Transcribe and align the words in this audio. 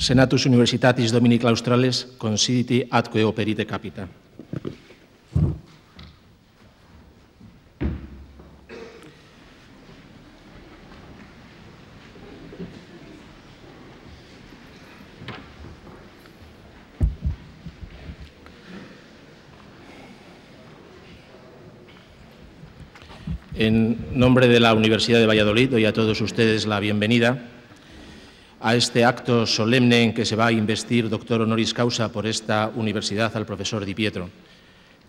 Senatus 0.00 0.46
Universitatis 0.46 1.12
Domini 1.12 1.38
Claustrales 1.38 2.08
considiti 2.16 2.80
atque 2.88 3.20
operite 3.20 3.66
capita. 3.66 4.08
En 23.52 24.16
nombre 24.16 24.48
de 24.48 24.60
la 24.60 24.72
Universidad 24.72 25.20
de 25.20 25.26
Valladolid 25.26 25.68
doy 25.68 25.84
a 25.84 25.92
todos 25.92 26.22
ustedes 26.22 26.64
la 26.64 26.80
bienvenida 26.80 27.59
a 28.70 28.76
este 28.76 29.04
acto 29.04 29.50
solemne 29.50 30.06
en 30.06 30.14
que 30.14 30.22
se 30.22 30.38
va 30.38 30.46
a 30.46 30.54
investir 30.54 31.10
doctor 31.10 31.42
honoris 31.42 31.74
causa 31.74 32.14
por 32.14 32.22
esta 32.22 32.70
universidad 32.70 33.34
al 33.34 33.42
profesor 33.42 33.82
Di 33.82 33.98
Pietro. 33.98 34.30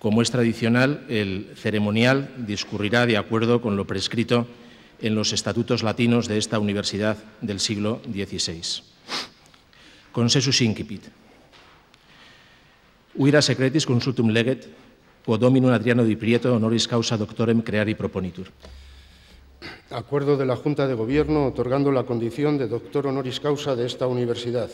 Como 0.02 0.24
es 0.24 0.34
tradicional, 0.34 1.06
el 1.10 1.54
ceremonial 1.54 2.34
discurrirá 2.42 3.06
de 3.06 3.18
acuerdo 3.22 3.62
con 3.62 3.78
lo 3.78 3.86
prescrito 3.86 4.48
en 4.98 5.14
los 5.14 5.32
estatutos 5.32 5.84
latinos 5.84 6.28
de 6.28 6.40
esta 6.40 6.58
universidad 6.58 7.22
del 7.42 7.60
siglo 7.60 8.02
XVI. 8.10 8.82
Consensus 10.12 10.62
incipit. 10.62 11.06
Uira 13.14 13.46
secretis 13.46 13.86
consultum 13.86 14.34
leget, 14.34 14.74
quod 15.22 15.38
dominum 15.38 15.70
Adriano 15.70 16.02
Di 16.02 16.18
Pietro 16.18 16.58
honoris 16.58 16.90
causa 16.90 17.14
doctorem 17.14 17.62
creari 17.62 17.94
proponitur 17.94 18.50
acuerdo 19.92 20.38
de 20.38 20.46
la 20.46 20.56
Junta 20.56 20.88
de 20.88 20.94
Gobierno 20.94 21.48
otorgando 21.48 21.92
la 21.92 22.04
condición 22.04 22.58
de 22.58 22.68
doctor 22.68 23.08
honoris 23.08 23.40
causa 23.40 23.76
de 23.76 23.86
esta 23.86 24.08
universidad. 24.08 24.70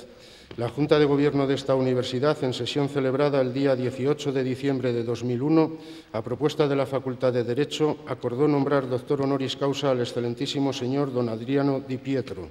La 0.55 0.69
Junta 0.69 0.97
de 0.97 1.05
Gobierno 1.05 1.45
de 1.45 1.55
esta 1.55 1.75
universidad, 1.75 2.41
en 2.43 2.53
sesión 2.53 2.87
celebrada 2.87 3.41
el 3.41 3.53
día 3.53 3.75
18 3.75 4.31
de 4.31 4.43
diciembre 4.43 4.93
de 4.93 5.03
2001, 5.03 5.77
a 6.13 6.21
propuesta 6.21 6.67
de 6.67 6.75
la 6.75 6.85
Facultad 6.85 7.33
de 7.33 7.43
Derecho, 7.43 7.97
acordó 8.07 8.47
nombrar 8.47 8.89
doctor 8.89 9.21
honoris 9.21 9.57
causa 9.57 9.91
al 9.91 9.99
excelentísimo 9.99 10.71
señor 10.71 11.11
don 11.11 11.29
Adriano 11.29 11.83
Di 11.85 11.97
Pietro. 11.97 12.47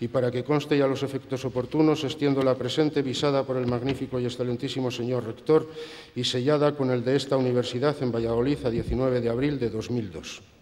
Y 0.00 0.08
para 0.08 0.30
que 0.30 0.44
conste 0.44 0.78
ya 0.78 0.86
los 0.86 1.02
efectos 1.02 1.44
oportunos, 1.44 2.04
extiendo 2.04 2.42
la 2.42 2.54
presente 2.54 3.02
visada 3.02 3.44
por 3.44 3.56
el 3.56 3.66
magnífico 3.66 4.18
y 4.20 4.24
excelentísimo 4.24 4.90
señor 4.90 5.24
rector 5.24 5.68
y 6.14 6.24
sellada 6.24 6.76
con 6.76 6.90
el 6.90 7.04
de 7.04 7.16
esta 7.16 7.36
universidad 7.36 7.96
en 8.02 8.12
Valladolid 8.12 8.58
a 8.64 8.70
19 8.70 9.20
de 9.20 9.28
abril 9.28 9.58
de 9.58 9.70
2002. 9.70 10.57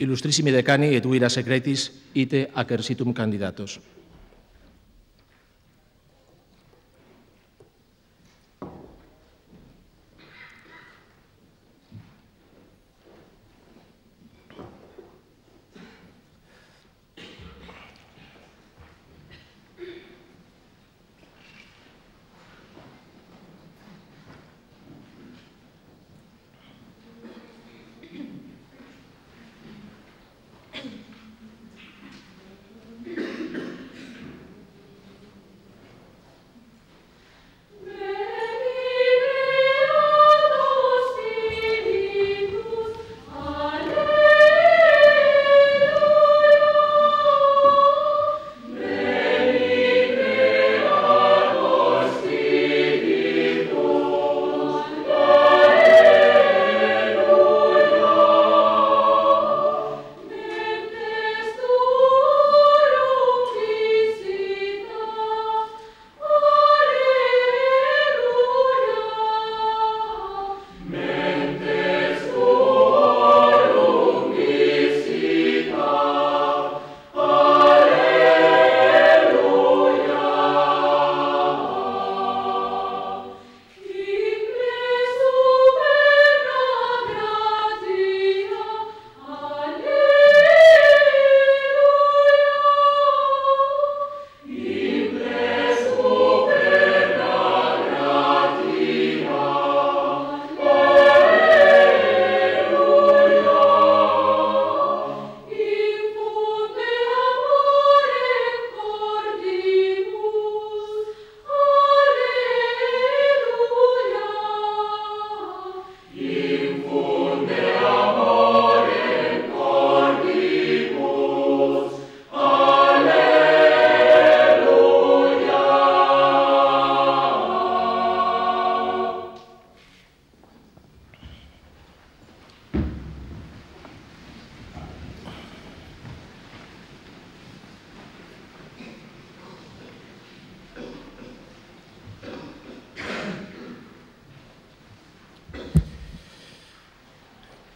Illustrissimi 0.00 0.52
decani 0.54 0.94
et 0.96 1.04
uira 1.06 1.28
secretis 1.28 1.90
ite 2.16 2.46
acersitum 2.54 3.12
candidatos. 3.12 3.78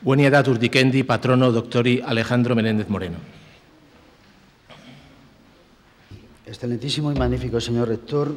Buenia 0.04 0.28
edad 0.28 0.44
urdiquendi, 0.52 1.00
patrono 1.00 1.48
doctori 1.48 2.02
Alejandro 2.04 2.52
Menéndez 2.54 2.90
Moreno. 2.90 3.16
Excelentísimo 6.44 7.10
y 7.10 7.14
magnífico 7.14 7.58
señor 7.58 7.88
rector, 7.88 8.36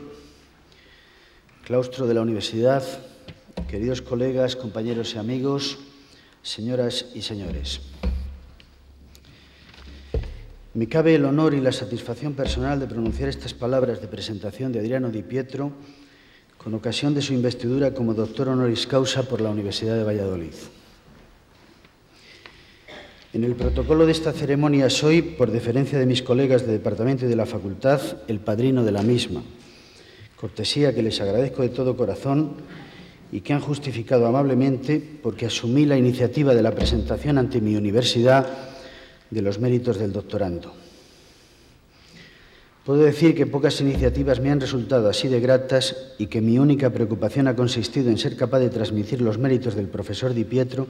claustro 1.66 2.08
de 2.08 2.14
la 2.14 2.22
universidad, 2.22 2.88
queridos 3.68 4.02
colegas, 4.02 4.56
compañeros 4.56 5.14
y 5.14 5.18
amigos, 5.18 5.80
señoras 6.42 7.08
y 7.14 7.22
señores. 7.22 7.81
Me 10.74 10.88
cabe 10.88 11.16
el 11.16 11.25
honor 11.25 11.54
y 11.54 11.60
la 11.60 11.74
satisfacción 11.74 12.31
personal 12.31 12.80
de 12.80 12.88
pronunciar 12.88 13.28
estas 13.28 13.54
palabras 13.54 14.00
de 14.00 14.08
presentación 14.08 14.72
de 14.72 14.80
Adriano 14.80 15.10
Di 15.10 15.22
Pietro 15.22 15.74
con 16.58 16.74
ocasión 16.75 17.13
de 17.13 17.22
su 17.22 17.34
investidura 17.34 17.94
como 17.94 18.13
doctor 18.13 18.48
honoris 18.48 18.88
causa 18.88 19.24
por 19.24 19.42
la 19.42 19.50
Universidad 19.50 19.98
de 19.98 20.06
Valladolid. 20.06 20.56
En 23.38 23.44
el 23.44 23.54
protocolo 23.54 24.07
de 24.07 24.13
esta 24.13 24.34
ceremonia 24.34 24.89
soy, 24.89 25.22
por 25.22 25.51
deferencia 25.51 26.00
de 26.00 26.07
mis 26.07 26.24
colegas 26.24 26.66
de 26.66 26.72
departamento 26.72 27.25
y 27.25 27.28
de 27.28 27.36
la 27.36 27.45
facultad, 27.45 28.01
el 28.28 28.39
padrino 28.39 28.84
de 28.84 28.92
la 28.92 29.04
misma, 29.04 29.44
cortesía 30.36 30.92
que 30.95 31.04
les 31.04 31.22
agradezco 31.22 31.62
de 31.62 31.69
todo 31.69 31.95
corazón 31.95 32.54
y 33.31 33.42
que 33.42 33.54
han 33.54 33.60
justificado 33.60 34.25
amablemente 34.25 35.00
porque 35.22 35.45
asumí 35.45 35.86
la 35.86 36.00
iniciativa 36.00 36.56
de 36.56 36.63
la 36.63 36.74
presentación 36.74 37.38
ante 37.38 37.62
mi 37.62 37.75
universidad 37.75 38.48
de 39.30 39.42
los 39.44 39.60
méritos 39.60 40.00
del 40.00 40.13
doctorando. 40.13 40.74
Puedo 42.88 43.04
decir 43.04 43.36
que 43.36 43.45
pocas 43.45 43.80
iniciativas 43.81 44.39
me 44.39 44.50
han 44.50 44.62
resultado 44.62 45.10
así 45.10 45.28
de 45.28 45.39
gratas 45.39 45.95
y 46.18 46.25
que 46.25 46.42
mi 46.42 46.57
única 46.57 46.89
preocupación 46.89 47.48
ha 47.48 47.56
consistido 47.56 48.10
en 48.10 48.18
ser 48.18 48.36
capaz 48.36 48.57
de 48.57 48.72
transmitir 48.72 49.22
los 49.22 49.38
méritos 49.38 49.75
del 49.75 49.89
profesor 49.89 50.34
Di 50.34 50.44
Pietro 50.44 50.88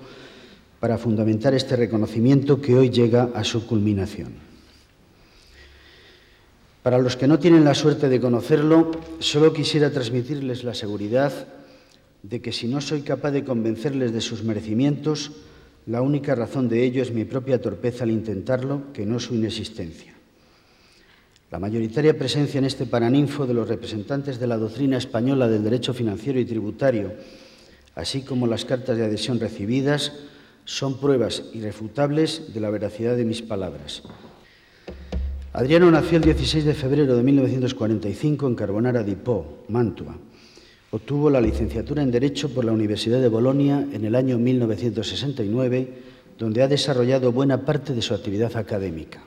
para 0.79 0.97
fundamentar 0.97 1.53
este 1.53 1.75
reconocimiento 1.75 2.61
que 2.61 2.75
hoy 2.75 2.89
llega 2.89 3.29
a 3.33 3.43
su 3.43 3.65
culminación. 3.65 4.33
Para 6.83 6.99
los 6.99 7.17
que 7.17 7.27
no 7.27 7.39
tienen 7.39 7.65
la 7.65 7.73
suerte 7.73 8.07
de 8.07 8.21
conocerlo, 8.21 8.91
solo 9.19 9.51
quisiera 9.51 9.91
transmitirles 9.91 10.63
la 10.63 10.73
seguridad 10.73 11.33
de 12.23 12.41
que 12.41 12.51
si 12.51 12.67
no 12.67 12.79
soy 12.79 13.01
capaz 13.01 13.31
de 13.31 13.43
convencerles 13.43 14.13
de 14.13 14.21
sus 14.21 14.43
merecimientos, 14.43 15.31
la 15.85 16.01
única 16.01 16.35
razón 16.35 16.69
de 16.69 16.83
ello 16.83 17.01
es 17.01 17.11
mi 17.11 17.25
propia 17.25 17.61
torpeza 17.61 18.03
al 18.03 18.11
intentarlo, 18.11 18.93
que 18.93 19.05
no 19.05 19.19
su 19.19 19.35
inexistencia. 19.35 20.13
La 21.49 21.59
mayoritaria 21.59 22.17
presencia 22.17 22.57
en 22.57 22.65
este 22.65 22.85
paraninfo 22.85 23.47
de 23.47 23.53
los 23.53 23.69
representantes 23.69 24.37
de 24.39 24.47
la 24.47 24.57
doctrina 24.57 24.97
española 24.97 25.47
del 25.47 25.63
derecho 25.63 25.93
financiero 25.93 26.39
y 26.39 26.45
tributario, 26.45 27.13
así 27.95 28.21
como 28.21 28.47
las 28.47 28.65
cartas 28.65 28.97
de 28.97 29.05
adhesión 29.05 29.39
recibidas, 29.39 30.11
son 30.67 30.99
pruebas 30.99 31.43
irrefutables 31.53 32.53
de 32.53 32.59
la 32.59 32.69
veracidad 32.69 33.15
de 33.15 33.23
mis 33.23 33.41
palabras. 33.41 34.03
Adriano 35.53 35.89
nació 35.89 36.17
el 36.17 36.25
16 36.25 36.65
de 36.65 36.73
febrero 36.73 37.15
de 37.15 37.23
1945 37.23 38.47
en 38.47 38.55
Carbonara 38.55 39.01
di 39.01 39.15
Po, 39.15 39.63
Mantua. 39.69 40.17
Obtuvo 40.91 41.29
la 41.29 41.39
licenciatura 41.39 42.03
en 42.03 42.11
Derecho 42.11 42.53
por 42.53 42.65
la 42.65 42.73
Universidad 42.73 43.21
de 43.21 43.29
Bolonia 43.29 43.87
en 43.93 44.03
el 44.03 44.13
año 44.13 44.37
1969, 44.37 45.87
donde 46.37 46.61
ha 46.61 46.67
desarrollado 46.67 47.31
buena 47.31 47.63
parte 47.65 47.93
de 47.93 48.01
su 48.01 48.13
actividad 48.13 48.55
académica. 48.57 49.23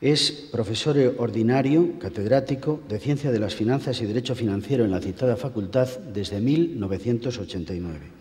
Es 0.00 0.48
profesor 0.50 0.96
ordinario, 1.18 1.98
catedrático 1.98 2.80
de 2.88 2.98
Ciencia 2.98 3.30
de 3.30 3.40
las 3.40 3.54
Finanzas 3.54 4.00
y 4.00 4.06
Derecho 4.06 4.34
Financiero 4.34 4.86
en 4.86 4.90
la 4.90 5.02
citada 5.02 5.36
facultad 5.36 5.86
desde 6.14 6.40
1989. 6.40 8.19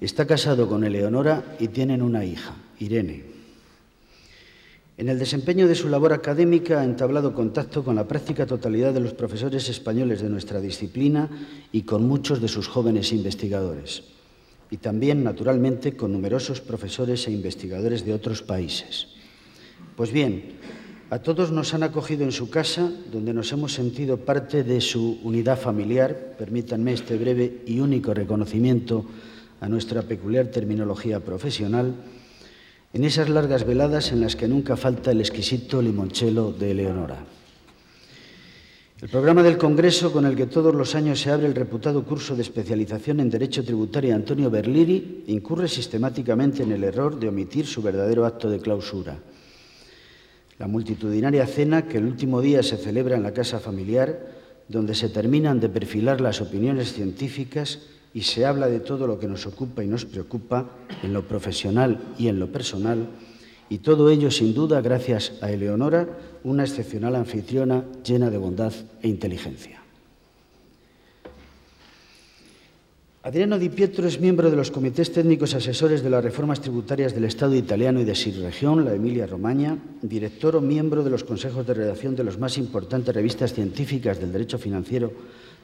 Está 0.00 0.26
casado 0.26 0.68
con 0.68 0.84
Eleonora 0.84 1.56
y 1.58 1.68
tienen 1.68 2.02
una 2.02 2.24
hija, 2.24 2.54
Irene. 2.78 3.24
En 4.98 5.08
el 5.08 5.18
desempeño 5.18 5.68
de 5.68 5.74
su 5.74 5.88
labor 5.88 6.12
académica 6.12 6.80
ha 6.80 6.84
entablado 6.84 7.34
contacto 7.34 7.82
con 7.82 7.96
la 7.96 8.06
práctica 8.06 8.46
totalidad 8.46 8.92
de 8.92 9.00
los 9.00 9.14
profesores 9.14 9.68
españoles 9.68 10.20
de 10.20 10.28
nuestra 10.28 10.60
disciplina 10.60 11.30
y 11.72 11.82
con 11.82 12.06
muchos 12.06 12.42
de 12.42 12.48
sus 12.48 12.68
jóvenes 12.68 13.12
investigadores. 13.12 14.04
Y 14.70 14.78
también, 14.78 15.24
naturalmente, 15.24 15.96
con 15.96 16.12
numerosos 16.12 16.60
profesores 16.60 17.26
e 17.26 17.32
investigadores 17.32 18.04
de 18.04 18.12
otros 18.12 18.42
países. 18.42 19.08
Pues 19.96 20.12
bien, 20.12 20.56
a 21.08 21.20
todos 21.20 21.52
nos 21.52 21.72
han 21.72 21.84
acogido 21.84 22.24
en 22.24 22.32
su 22.32 22.50
casa, 22.50 22.90
donde 23.12 23.32
nos 23.32 23.52
hemos 23.52 23.72
sentido 23.72 24.18
parte 24.18 24.62
de 24.64 24.80
su 24.80 25.20
unidad 25.22 25.58
familiar. 25.58 26.34
Permítanme 26.38 26.92
este 26.92 27.16
breve 27.16 27.62
y 27.64 27.80
único 27.80 28.12
reconocimiento 28.12 29.06
a 29.60 29.68
nuestra 29.68 30.02
peculiar 30.02 30.46
terminología 30.46 31.20
profesional, 31.20 31.94
en 32.92 33.04
esas 33.04 33.28
largas 33.28 33.66
veladas 33.66 34.12
en 34.12 34.20
las 34.20 34.36
que 34.36 34.48
nunca 34.48 34.76
falta 34.76 35.10
el 35.10 35.20
exquisito 35.20 35.82
limonchelo 35.82 36.52
de 36.52 36.70
Eleonora. 36.70 37.24
El 38.98 39.10
programa 39.10 39.42
del 39.42 39.58
Congreso, 39.58 40.10
con 40.10 40.24
el 40.24 40.34
que 40.34 40.46
todos 40.46 40.74
los 40.74 40.94
años 40.94 41.20
se 41.20 41.30
abre 41.30 41.46
el 41.46 41.54
reputado 41.54 42.02
curso 42.04 42.34
de 42.34 42.40
especialización 42.40 43.20
en 43.20 43.28
Derecho 43.28 43.62
Tributario 43.62 44.14
Antonio 44.14 44.48
Berliri, 44.48 45.24
incurre 45.26 45.68
sistemáticamente 45.68 46.62
en 46.62 46.72
el 46.72 46.82
error 46.82 47.20
de 47.20 47.28
omitir 47.28 47.66
su 47.66 47.82
verdadero 47.82 48.24
acto 48.24 48.48
de 48.48 48.58
clausura. 48.58 49.18
La 50.58 50.66
multitudinaria 50.66 51.46
cena 51.46 51.86
que 51.86 51.98
el 51.98 52.06
último 52.06 52.40
día 52.40 52.62
se 52.62 52.78
celebra 52.78 53.16
en 53.16 53.22
la 53.22 53.34
casa 53.34 53.60
familiar, 53.60 54.32
donde 54.66 54.94
se 54.94 55.10
terminan 55.10 55.60
de 55.60 55.68
perfilar 55.68 56.22
las 56.22 56.40
opiniones 56.40 56.94
científicas 56.94 57.80
y 58.16 58.22
se 58.22 58.46
habla 58.46 58.66
de 58.68 58.80
todo 58.80 59.06
lo 59.06 59.18
que 59.18 59.28
nos 59.28 59.44
ocupa 59.44 59.84
y 59.84 59.86
nos 59.86 60.06
preocupa 60.06 60.64
en 61.02 61.12
lo 61.12 61.28
profesional 61.28 62.00
y 62.16 62.28
en 62.28 62.40
lo 62.40 62.50
personal, 62.50 63.08
y 63.68 63.84
todo 63.84 64.08
ello 64.08 64.30
sin 64.30 64.54
duda 64.54 64.80
gracias 64.80 65.34
a 65.42 65.52
Eleonora, 65.52 66.08
una 66.42 66.64
excepcional 66.64 67.14
anfitriona 67.14 67.84
llena 68.02 68.30
de 68.30 68.38
bondad 68.38 68.72
e 69.02 69.08
inteligencia. 69.08 69.82
Adriano 73.22 73.58
Di 73.58 73.68
Pietro 73.68 74.08
es 74.08 74.18
miembro 74.18 74.48
de 74.48 74.56
los 74.56 74.70
comités 74.70 75.12
técnicos 75.12 75.52
asesores 75.52 76.02
de 76.02 76.08
las 76.08 76.24
reformas 76.24 76.62
tributarias 76.62 77.12
del 77.12 77.26
Estado 77.26 77.54
italiano 77.54 78.00
y 78.00 78.04
de 78.04 78.14
región, 78.40 78.86
la 78.86 78.94
Emilia-Romagna, 78.94 79.76
director 80.00 80.56
o 80.56 80.62
miembro 80.62 81.04
de 81.04 81.10
los 81.10 81.24
consejos 81.24 81.66
de 81.66 81.74
redacción 81.74 82.16
de 82.16 82.24
las 82.24 82.38
más 82.38 82.56
importantes 82.56 83.14
revistas 83.14 83.52
científicas 83.52 84.18
del 84.18 84.32
derecho 84.32 84.56
financiero 84.56 85.12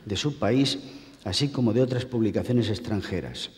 de 0.05 0.17
su 0.17 0.39
país 0.39 1.01
así 1.25 1.49
como 1.49 1.73
de 1.73 1.83
otras 1.83 2.05
publicaciones 2.05 2.69
extranjeras. 2.69 3.51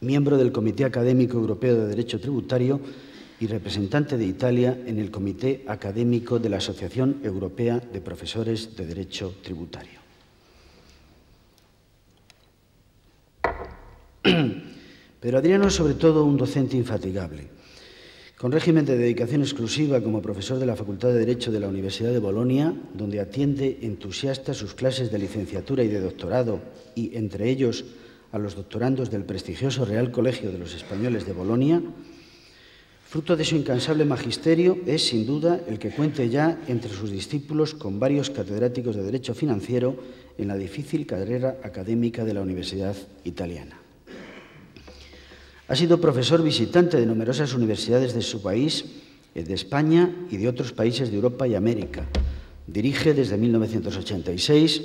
Miembro 0.00 0.36
del 0.36 0.52
Comité 0.52 0.84
Académico 0.84 1.36
Europeo 1.36 1.74
de 1.74 1.86
Derecho 1.88 2.20
Tributario 2.20 2.80
y 3.40 3.46
representante 3.46 4.16
de 4.16 4.26
Italia 4.26 4.78
en 4.86 4.98
el 4.98 5.10
Comité 5.10 5.64
Académico 5.66 6.38
de 6.38 6.48
la 6.48 6.58
Asociación 6.58 7.20
Europea 7.22 7.80
de 7.80 8.00
Profesores 8.00 8.76
de 8.76 8.86
Derecho 8.86 9.34
Tributario. 9.42 9.98
Pero 15.20 15.38
Adriano 15.38 15.66
es 15.66 15.74
sobre 15.74 15.94
todo 15.94 16.24
un 16.24 16.36
docente 16.36 16.76
infatigable 16.76 17.57
con 18.38 18.52
régimen 18.52 18.86
de 18.86 18.96
dedicación 18.96 19.42
exclusiva 19.42 20.00
como 20.00 20.22
profesor 20.22 20.60
de 20.60 20.66
la 20.66 20.76
Facultad 20.76 21.08
de 21.08 21.18
Derecho 21.18 21.50
de 21.50 21.58
la 21.58 21.66
Universidad 21.66 22.12
de 22.12 22.20
Bolonia, 22.20 22.72
donde 22.94 23.18
atiende 23.18 23.80
entusiasta 23.82 24.54
sus 24.54 24.74
clases 24.74 25.10
de 25.10 25.18
licenciatura 25.18 25.82
y 25.82 25.88
de 25.88 26.00
doctorado, 26.00 26.60
y 26.94 27.16
entre 27.16 27.50
ellos 27.50 27.84
a 28.30 28.38
los 28.38 28.54
doctorandos 28.54 29.10
del 29.10 29.24
prestigioso 29.24 29.84
Real 29.84 30.12
Colegio 30.12 30.52
de 30.52 30.58
los 30.58 30.72
Españoles 30.72 31.26
de 31.26 31.32
Bolonia, 31.32 31.82
fruto 33.08 33.36
de 33.36 33.44
su 33.44 33.56
incansable 33.56 34.04
magisterio 34.04 34.78
es, 34.86 35.08
sin 35.08 35.26
duda, 35.26 35.60
el 35.66 35.80
que 35.80 35.90
cuente 35.90 36.28
ya 36.28 36.62
entre 36.68 36.92
sus 36.92 37.10
discípulos 37.10 37.74
con 37.74 37.98
varios 37.98 38.30
catedráticos 38.30 38.94
de 38.94 39.02
Derecho 39.02 39.34
Financiero 39.34 39.96
en 40.38 40.46
la 40.46 40.56
difícil 40.56 41.06
carrera 41.06 41.58
académica 41.64 42.24
de 42.24 42.34
la 42.34 42.42
Universidad 42.42 42.94
Italiana. 43.24 43.77
Ha 45.68 45.76
sido 45.76 46.00
profesor 46.00 46.42
visitante 46.42 46.96
de 46.96 47.04
numerosas 47.04 47.52
universidades 47.52 48.14
de 48.14 48.22
su 48.22 48.40
país, 48.40 48.86
eh, 49.34 49.44
de 49.44 49.52
España 49.52 50.10
y 50.30 50.38
de 50.38 50.48
otros 50.48 50.72
países 50.72 51.10
de 51.10 51.16
Europa 51.16 51.46
y 51.46 51.54
América. 51.54 52.08
Dirige 52.66 53.12
desde 53.12 53.36
1986 53.36 54.82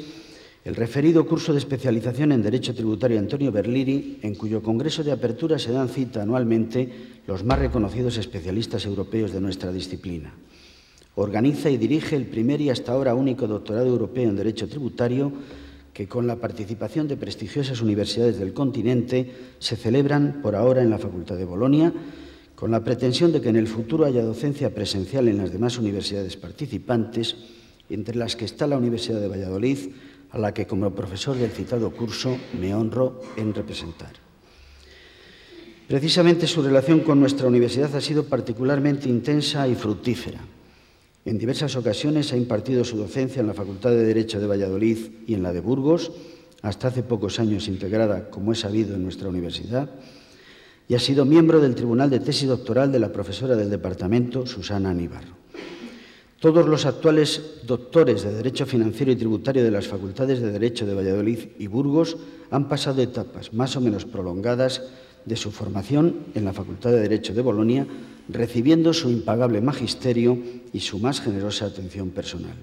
el 0.65 0.75
referido 0.75 1.25
curso 1.25 1.53
de 1.53 1.59
especialización 1.59 2.33
en 2.33 2.41
Derecho 2.41 2.75
Tributario 2.75 3.19
Antonio 3.19 3.51
Berliri, 3.51 4.19
en 4.23 4.35
cuyo 4.35 4.61
congreso 4.61 5.03
de 5.03 5.13
apertura 5.13 5.57
se 5.57 5.71
dan 5.71 5.87
cita 5.87 6.21
anualmente 6.21 7.21
los 7.27 7.45
más 7.45 7.59
reconocidos 7.59 8.17
especialistas 8.17 8.85
europeos 8.85 9.31
de 9.31 9.39
nuestra 9.39 9.71
disciplina. 9.71 10.33
Organiza 11.15 11.69
y 11.69 11.77
dirige 11.77 12.17
el 12.17 12.25
primer 12.25 12.59
y 12.59 12.69
hasta 12.69 12.91
ahora 12.91 13.15
único 13.15 13.47
doctorado 13.47 13.87
europeo 13.87 14.29
en 14.29 14.35
Derecho 14.35 14.67
Tributario 14.67 15.31
que 15.93 16.07
con 16.07 16.25
la 16.25 16.37
participación 16.37 17.07
de 17.07 17.17
prestigiosas 17.17 17.81
universidades 17.81 18.39
del 18.39 18.53
continente 18.53 19.31
se 19.59 19.75
celebran 19.75 20.41
por 20.41 20.55
ahora 20.55 20.81
en 20.81 20.89
la 20.89 20.97
Facultad 20.97 21.37
de 21.37 21.45
Bolonia, 21.45 21.93
con 22.55 22.71
la 22.71 22.83
pretensión 22.83 23.31
de 23.31 23.41
que 23.41 23.49
en 23.49 23.57
el 23.57 23.67
futuro 23.67 24.05
haya 24.05 24.23
docencia 24.23 24.73
presencial 24.73 25.27
en 25.27 25.37
las 25.37 25.51
demás 25.51 25.77
universidades 25.77 26.35
participantes, 26.37 27.35
entre 27.89 28.15
las 28.15 28.35
que 28.35 28.45
está 28.45 28.65
la 28.65 28.77
Universidad 28.77 29.19
de 29.19 29.27
Valladolid, 29.27 29.77
a 30.31 30.39
la 30.39 30.53
que 30.53 30.65
como 30.65 30.95
profesor 30.95 31.37
del 31.37 31.51
citado 31.51 31.91
curso 31.91 32.37
me 32.59 32.73
honro 32.73 33.21
en 33.37 33.53
representar. 33.53 34.13
Precisamente 35.87 36.47
su 36.47 36.63
relación 36.63 37.01
con 37.01 37.19
nuestra 37.19 37.47
universidad 37.47 37.95
ha 37.95 38.01
sido 38.01 38.23
particularmente 38.23 39.09
intensa 39.09 39.67
y 39.67 39.75
fructífera. 39.75 40.39
En 41.25 41.37
diversas 41.37 41.75
ocasiones 41.77 42.33
ha 42.33 42.37
impartido 42.37 42.83
su 42.83 42.97
docencia 42.97 43.39
en 43.39 43.47
la 43.47 43.53
Facultad 43.53 43.91
de 43.91 44.03
Derecho 44.03 44.41
de 44.41 44.47
Valladolid 44.47 44.97
y 45.25 45.33
en 45.33 45.43
la 45.43 45.53
de 45.53 45.61
Burgos, 45.61 46.11
hasta 46.61 46.89
hace 46.89 47.03
pocos 47.03 47.39
años 47.39 47.67
integrada, 47.69 48.29
como 48.29 48.51
es 48.51 48.59
sabido, 48.59 48.95
en 48.95 49.03
nuestra 49.03 49.29
universidad, 49.29 49.89
y 50.89 50.95
ha 50.95 50.99
sido 50.99 51.23
miembro 51.23 51.61
del 51.61 51.75
Tribunal 51.75 52.09
de 52.09 52.19
Tesis 52.19 52.49
Doctoral 52.49 52.91
de 52.91 52.99
la 52.99 53.11
profesora 53.11 53.55
del 53.55 53.69
departamento, 53.69 54.45
Susana 54.45 54.89
Aníbarro. 54.89 55.43
Todos 56.41 56.67
los 56.67 56.85
actuales 56.85 57.61
doctores 57.65 58.23
de 58.23 58.33
Derecho 58.33 58.65
Financiero 58.65 59.09
y 59.13 59.15
Tributario 59.15 59.63
de 59.63 59.71
las 59.71 59.87
Facultades 59.87 60.41
de 60.41 60.51
Derecho 60.51 60.85
de 60.85 60.93
Valladolid 60.93 61.39
y 61.57 61.67
Burgos 61.67 62.17
han 62.51 62.67
pasado 62.67 63.01
etapas 63.01 63.53
más 63.53 63.77
o 63.77 63.81
menos 63.81 64.03
prolongadas 64.03 64.81
de 65.23 65.37
su 65.37 65.51
formación 65.51 66.17
en 66.35 66.43
la 66.43 66.51
Facultad 66.51 66.91
de 66.91 66.99
Derecho 66.99 67.33
de 67.33 67.41
Bolonia, 67.41 67.87
recibiendo 68.29 68.93
su 68.93 69.09
impagable 69.09 69.61
magisterio 69.61 70.37
y 70.71 70.79
su 70.79 70.99
más 70.99 71.21
generosa 71.21 71.65
atención 71.65 72.11
personal. 72.11 72.55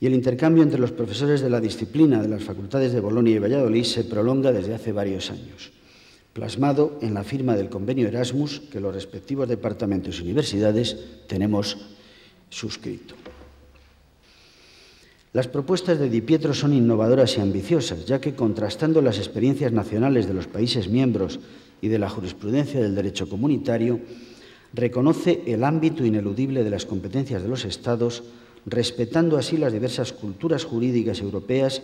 Y 0.00 0.06
el 0.06 0.14
intercambio 0.14 0.62
entre 0.62 0.80
los 0.80 0.92
profesores 0.92 1.40
de 1.40 1.50
la 1.50 1.60
disciplina 1.60 2.20
de 2.20 2.28
las 2.28 2.42
facultades 2.42 2.92
de 2.92 3.00
Bolonia 3.00 3.36
y 3.36 3.38
Valladolid 3.38 3.84
se 3.84 4.04
prolonga 4.04 4.52
desde 4.52 4.74
hace 4.74 4.92
varios 4.92 5.30
años, 5.30 5.72
plasmado 6.32 6.98
en 7.00 7.14
la 7.14 7.24
firma 7.24 7.56
del 7.56 7.68
convenio 7.68 8.08
Erasmus 8.08 8.60
que 8.70 8.80
los 8.80 8.94
respectivos 8.94 9.48
departamentos 9.48 10.18
y 10.18 10.22
universidades 10.22 10.96
tenemos 11.26 11.78
suscrito. 12.50 13.14
Las 15.32 15.48
propuestas 15.48 15.98
de 15.98 16.08
Di 16.08 16.20
Pietro 16.20 16.54
son 16.54 16.72
innovadoras 16.72 17.36
y 17.36 17.40
ambiciosas, 17.40 18.06
ya 18.06 18.20
que 18.20 18.36
contrastando 18.36 19.02
las 19.02 19.18
experiencias 19.18 19.72
nacionales 19.72 20.28
de 20.28 20.34
los 20.34 20.46
países 20.46 20.88
miembros 20.88 21.40
y 21.84 21.88
de 21.88 21.98
la 21.98 22.08
jurisprudencia 22.08 22.80
del 22.80 22.94
derecho 22.94 23.28
comunitario, 23.28 24.00
reconoce 24.72 25.42
el 25.44 25.62
ámbito 25.64 26.02
ineludible 26.02 26.64
de 26.64 26.70
las 26.70 26.86
competencias 26.86 27.42
de 27.42 27.48
los 27.48 27.66
Estados, 27.66 28.22
respetando 28.64 29.36
así 29.36 29.58
las 29.58 29.74
diversas 29.74 30.14
culturas 30.14 30.64
jurídicas 30.64 31.20
europeas 31.20 31.82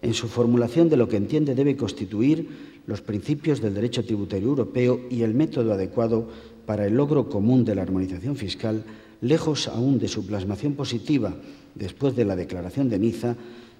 en 0.00 0.14
su 0.14 0.28
formulación 0.28 0.88
de 0.88 0.96
lo 0.96 1.08
que 1.08 1.16
entiende 1.16 1.56
debe 1.56 1.76
constituir 1.76 2.82
los 2.86 3.00
principios 3.00 3.60
del 3.60 3.74
derecho 3.74 4.04
tributario 4.04 4.46
europeo 4.46 5.00
y 5.10 5.22
el 5.22 5.34
método 5.34 5.72
adecuado 5.72 6.28
para 6.64 6.86
el 6.86 6.94
logro 6.94 7.28
común 7.28 7.64
de 7.64 7.74
la 7.74 7.82
armonización 7.82 8.36
fiscal 8.36 8.84
lejos 9.20 9.66
aún 9.66 9.98
de 9.98 10.06
su 10.06 10.24
plasmación 10.24 10.74
positiva 10.74 11.34
después 11.74 12.14
de 12.14 12.24
la 12.24 12.36
Declaración 12.36 12.88
de 12.88 13.00
Niza, 13.00 13.34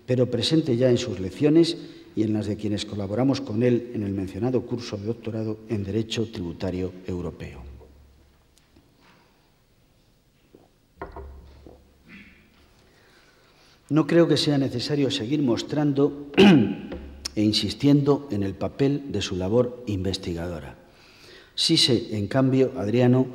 pero 0.07 0.28
presente 0.28 0.76
ya 0.76 0.90
en 0.90 0.99
sus 0.99 1.21
lecciones 1.21 1.76
y 2.14 2.23
en 2.23 2.33
las 2.33 2.47
de 2.47 2.57
quienes 2.57 2.85
colaboramos 2.85 3.40
con 3.40 3.62
él 3.62 3.90
en 3.95 4.02
el 4.02 4.12
mencionado 4.12 4.62
curso 4.62 4.97
de 4.97 5.07
doctorado 5.07 5.59
en 5.69 5.85
Derecho 5.85 6.28
Tributario 6.31 6.92
Europeo. 7.07 7.62
No 13.88 14.07
creo 14.07 14.26
que 14.26 14.38
sea 14.38 14.57
necesario 14.57 15.11
seguir 15.11 15.42
mostrando 15.42 16.31
e 17.35 17.42
insistiendo 17.42 18.26
en 18.31 18.42
el 18.42 18.54
papel 18.54 19.12
de 19.12 19.21
su 19.21 19.37
labor 19.37 19.85
investigadora. 19.87 20.76
Sí 21.54 21.76
sé, 21.76 22.16
en 22.16 22.26
cambio, 22.26 22.73
Adriano, 22.78 23.26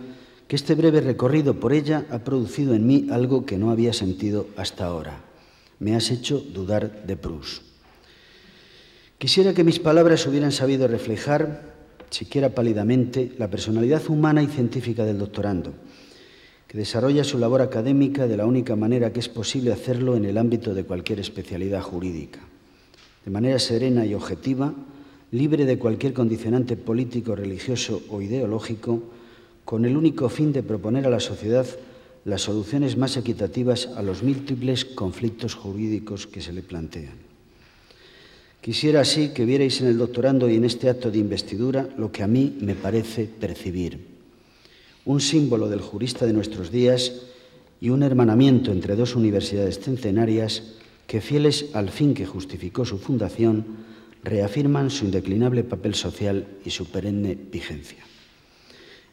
que 0.47 0.55
este 0.55 0.73
breve 0.73 1.01
recorrido 1.01 1.59
por 1.59 1.73
ella 1.73 2.07
ha 2.09 2.23
producido 2.23 2.73
en 2.73 2.87
mí 2.87 3.07
algo 3.11 3.45
que 3.45 3.57
no 3.57 3.69
había 3.69 3.93
sentido 3.93 4.47
hasta 4.57 4.85
ahora. 4.85 5.21
Me 5.79 5.95
has 5.95 6.09
hecho 6.09 6.39
dudar 6.39 7.05
de 7.05 7.17
Proust. 7.17 7.66
Quisiera 9.17 9.55
que 9.55 9.63
mis 9.63 9.79
palabras 9.79 10.27
hubieran 10.27 10.51
sabido 10.51 10.87
reflejar, 10.87 11.73
siquiera 12.11 12.49
pálidamente, 12.49 13.33
la 13.39 13.49
personalidad 13.49 14.07
humana 14.09 14.43
y 14.43 14.47
científica 14.47 15.05
del 15.05 15.17
doctorando, 15.17 15.73
que 16.67 16.77
desarrolla 16.77 17.23
su 17.23 17.39
labor 17.39 17.63
académica 17.63 18.27
de 18.27 18.37
la 18.37 18.45
única 18.45 18.75
manera 18.75 19.11
que 19.11 19.19
es 19.19 19.27
posible 19.27 19.73
hacerlo 19.73 20.15
en 20.15 20.25
el 20.25 20.37
ámbito 20.37 20.75
de 20.75 20.83
cualquier 20.83 21.19
especialidad 21.19 21.81
jurídica, 21.81 22.41
de 23.25 23.31
manera 23.31 23.57
serena 23.57 24.05
y 24.05 24.13
objetiva, 24.13 24.75
libre 25.31 25.65
de 25.65 25.79
cualquier 25.79 26.13
condicionante 26.13 26.77
político, 26.77 27.35
religioso 27.35 28.03
o 28.09 28.21
ideológico, 28.21 29.01
con 29.65 29.85
el 29.85 29.97
único 29.97 30.29
fin 30.29 30.53
de 30.53 30.61
proponer 30.61 31.07
a 31.07 31.09
la 31.09 31.19
sociedad 31.19 31.65
las 32.23 32.43
soluciones 32.43 32.97
más 32.97 33.17
equitativas 33.17 33.87
a 33.95 34.03
los 34.03 34.21
múltiples 34.21 34.85
conflictos 34.85 35.55
jurídicos 35.55 36.27
que 36.27 36.41
se 36.41 36.53
le 36.53 36.61
plantean. 36.61 37.26
Quisiera 38.67 38.99
así 38.99 39.29
que 39.29 39.47
vierais 39.47 39.79
en 39.79 39.87
el 39.87 39.97
doctorando 39.97 40.49
y 40.49 40.59
en 40.59 40.65
este 40.65 40.89
acto 40.89 41.09
de 41.09 41.23
investidura 41.23 41.87
lo 41.95 42.11
que 42.11 42.21
a 42.21 42.27
mí 42.27 42.57
me 42.59 42.75
parece 42.75 43.23
percibir. 43.23 43.97
Un 45.05 45.21
símbolo 45.21 45.69
del 45.69 45.79
jurista 45.79 46.25
de 46.25 46.33
nuestros 46.33 46.69
días 46.69 47.13
y 47.79 47.87
un 47.95 48.03
hermanamiento 48.03 48.73
entre 48.73 48.97
dos 48.97 49.15
universidades 49.15 49.79
centenarias 49.79 50.63
que, 51.07 51.21
fieles 51.21 51.67
al 51.71 51.87
fin 51.87 52.13
que 52.13 52.25
justificó 52.25 52.83
su 52.83 52.97
fundación, 52.97 53.63
reafirman 54.21 54.89
su 54.89 55.05
indeclinable 55.05 55.63
papel 55.63 55.95
social 55.95 56.45
y 56.65 56.71
su 56.71 56.87
perenne 56.87 57.37
vigencia. 57.49 58.03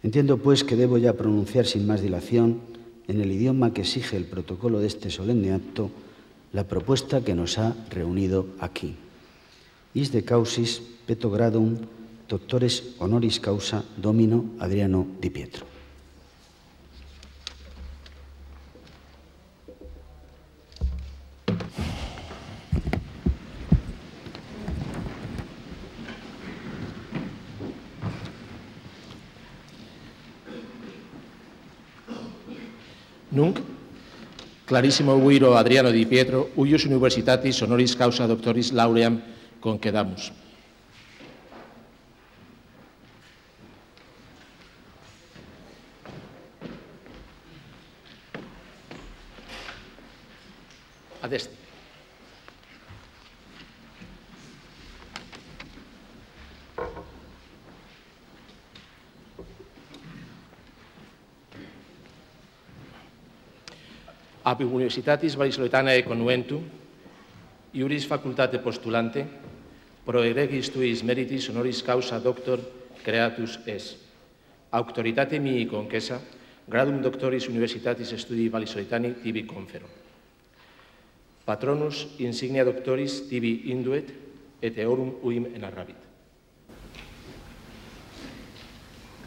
Entiendo, 0.02 0.38
pues, 0.38 0.64
que 0.64 0.74
debo 0.74 0.98
ya 0.98 1.12
pronunciar 1.12 1.66
sin 1.66 1.86
más 1.86 2.02
dilación, 2.02 2.58
en 3.06 3.20
el 3.20 3.30
idioma 3.30 3.72
que 3.72 3.82
exige 3.82 4.16
el 4.16 4.24
protocolo 4.24 4.80
de 4.80 4.88
este 4.88 5.10
solemne 5.10 5.52
acto, 5.52 5.92
la 6.52 6.66
propuesta 6.66 7.20
que 7.20 7.36
nos 7.36 7.56
ha 7.58 7.76
reunido 7.88 8.48
aquí. 8.58 8.96
Is 9.94 10.10
de 10.10 10.24
causis 10.26 10.82
peto 11.06 11.30
gradum 11.30 11.78
doctores 12.26 12.82
honoris 12.98 13.38
causa 13.38 13.84
domino 13.96 14.58
Adriano 14.58 15.06
Di 15.20 15.30
Pietro. 15.30 15.66
Nunc 33.30 33.62
clarissimo 34.66 35.14
viro 35.22 35.54
Adriano 35.54 35.92
Di 35.92 36.04
Pietro, 36.06 36.50
uius 36.56 36.84
universitatis 36.84 37.62
honoris 37.62 37.94
causa 37.94 38.26
doctoris 38.26 38.72
lauream 38.72 39.33
con 39.64 39.78
que 39.78 39.88
damos. 39.90 40.28
A 51.24 51.28
deste. 51.32 51.56
ab 64.44 64.60
Universitatis 64.60 65.38
Vallisolitanae 65.40 66.04
Connuentum, 66.04 66.60
iuris 67.72 68.04
facultate 68.04 68.60
postulante, 68.60 69.24
pro 70.04 70.22
egregis 70.24 70.70
tuis 70.70 71.02
meritis 71.02 71.48
honoris 71.48 71.82
causa 71.82 72.20
doctor 72.20 72.60
creatus 73.04 73.58
es. 73.66 73.96
Auctoritate 74.70 75.40
mihi 75.40 75.66
conquesa, 75.66 76.20
gradum 76.68 77.02
doctoris 77.02 77.48
universitatis 77.48 78.14
studii 78.16 78.50
valisoitani 78.52 79.14
tibi 79.22 79.44
confero. 79.46 79.86
Patronus 81.44 82.06
insignia 82.18 82.64
doctoris 82.64 83.28
tibi 83.28 83.70
induet, 83.72 84.12
et 84.64 84.78
eorum 84.78 85.10
uim 85.22 85.44
enarrabit. 85.54 85.96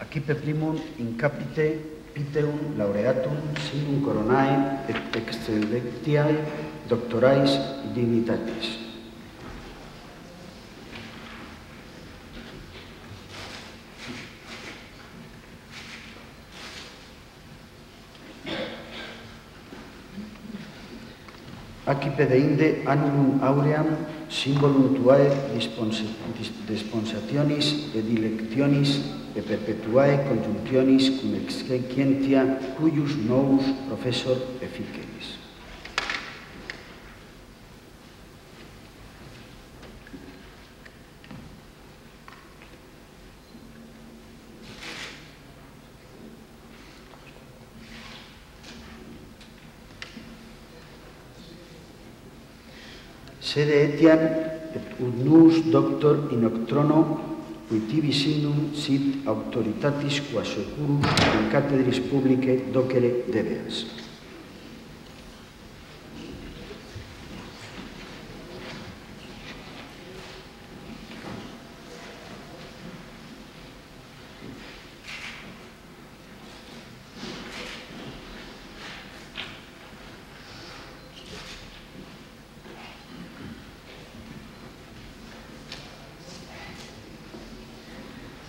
Aquí 0.02 0.20
peplimum 0.20 0.80
in 0.98 1.14
capite 1.18 1.68
piteum 2.16 2.74
laureatum 2.78 3.38
sinum 3.68 4.02
coronae 4.02 4.58
et 4.90 5.22
excellectiae 5.22 6.42
doctorais 6.90 7.54
dignitatis. 7.94 8.87
Aqui 21.88 22.10
pedeinde 22.10 22.84
annulum 22.86 23.40
auream 23.42 23.88
symbolum 24.30 24.94
tuae 24.96 25.30
dispensationis 26.68 27.96
et 27.96 28.04
dilectionis 28.04 29.00
e 29.34 29.42
perpetuae 29.42 30.20
conjunctionis 30.28 31.10
cum 31.22 31.36
exquentia 31.40 32.44
cuius 32.76 33.16
novus 33.30 33.64
professor 33.88 34.36
efficeris. 34.62 35.07
sede 53.58 53.78
etiam 53.90 54.22
et 54.78 54.88
ut 55.02 55.16
nus 55.26 55.56
doctor 55.74 56.30
in 56.30 56.46
octrono 56.46 57.00
qui 57.68 57.80
tibi 57.90 58.12
sit 58.14 59.26
autoritatis 59.26 60.22
quas 60.30 60.48
securus 60.54 61.08
in 61.38 61.50
catedris 61.50 62.00
publicae 62.10 62.70
docere 62.72 63.10
debeas. 63.34 64.07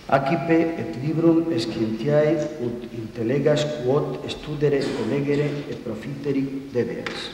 Acipe 0.09 0.55
et 0.81 0.95
librum 1.03 1.43
scientiae 1.53 2.31
ut 2.65 2.85
intellegas 2.97 3.61
quod 3.83 4.15
studere 4.25 4.79
collegere 4.95 5.45
et 5.69 5.83
profiteri 5.85 6.41
debeas. 6.73 7.27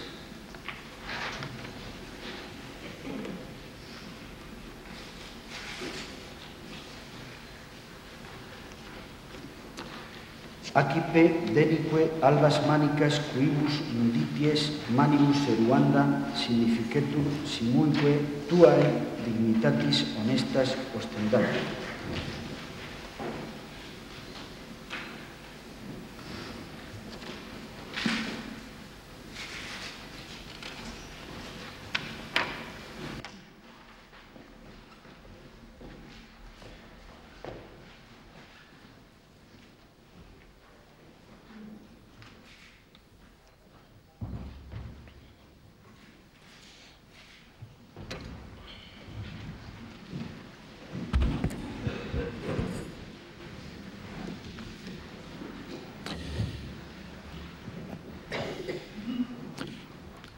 Acipe 10.76 11.24
denique 11.56 12.10
albas 12.20 12.60
manicas 12.68 13.22
quibus 13.32 13.80
mundities 13.96 14.68
manibus 14.92 15.48
eruanda 15.56 16.04
significetur 16.36 17.32
simulque 17.48 18.20
tuae 18.52 18.92
dignitatis 19.24 20.04
honestas 20.20 20.76
ostendati. 20.92 21.64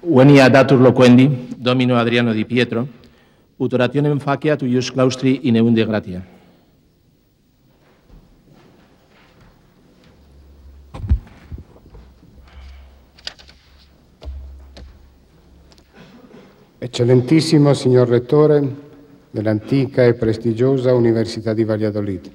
Venia 0.10 0.48
datur 0.48 0.80
loquendi, 0.80 1.50
domino 1.58 1.98
Adriano 1.98 2.32
di 2.32 2.46
Pietro, 2.46 2.88
ut 3.58 3.74
orationem 3.74 4.20
faciat 4.20 4.62
uius 4.62 4.89
claustri 4.89 5.50
in 5.50 5.58
eunde 5.58 5.86
gratia. 5.86 6.26
Eccellentissimo 16.78 17.74
signor 17.74 18.08
Rettore 18.08 18.76
dell'antica 19.30 20.06
e 20.06 20.13
prestigiosa 20.13 20.93
Università 20.93 21.54
di 21.54 21.65
Valladolid, 21.65 22.32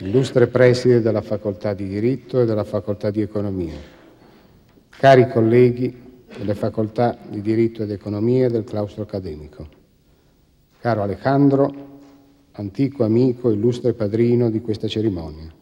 illustre 0.00 0.48
preside 0.48 1.00
della 1.00 1.22
Facoltà 1.22 1.72
di 1.72 1.88
Diritto 1.88 2.42
e 2.42 2.44
della 2.44 2.64
Facoltà 2.64 3.10
di 3.10 3.22
Economia, 3.22 3.72
cari 4.90 5.26
colleghi 5.26 6.08
delle 6.36 6.54
facoltà 6.54 7.18
di 7.28 7.40
diritto 7.40 7.82
ed 7.82 7.90
economia 7.90 8.48
del 8.48 8.64
claustro 8.64 9.02
accademico. 9.02 9.68
Caro 10.78 11.02
Alejandro, 11.02 11.88
antico 12.52 13.04
amico, 13.04 13.50
illustre 13.50 13.92
padrino 13.92 14.50
di 14.50 14.60
questa 14.60 14.88
cerimonia, 14.88 15.52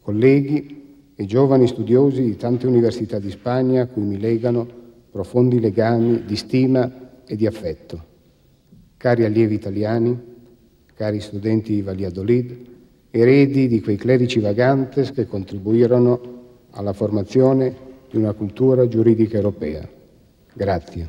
colleghi 0.00 1.12
e 1.14 1.24
giovani 1.26 1.66
studiosi 1.66 2.22
di 2.22 2.36
tante 2.36 2.66
università 2.66 3.18
di 3.18 3.30
Spagna 3.30 3.82
a 3.82 3.86
cui 3.86 4.02
mi 4.02 4.18
legano 4.18 4.66
profondi 5.10 5.60
legami 5.60 6.24
di 6.24 6.34
stima 6.34 7.22
e 7.24 7.36
di 7.36 7.46
affetto, 7.46 8.04
cari 8.96 9.24
allievi 9.24 9.54
italiani, 9.54 10.18
cari 10.94 11.20
studenti 11.20 11.74
di 11.74 11.82
Valladolid, 11.82 12.72
eredi 13.10 13.68
di 13.68 13.80
quei 13.80 13.96
clerici 13.96 14.40
vagantes 14.40 15.12
che 15.12 15.26
contribuirono 15.26 16.32
alla 16.70 16.92
formazione 16.92 17.92
di 18.14 18.20
una 18.20 18.32
cultura 18.32 18.86
giuridica 18.86 19.36
europea. 19.36 19.86
Grazie. 20.52 21.06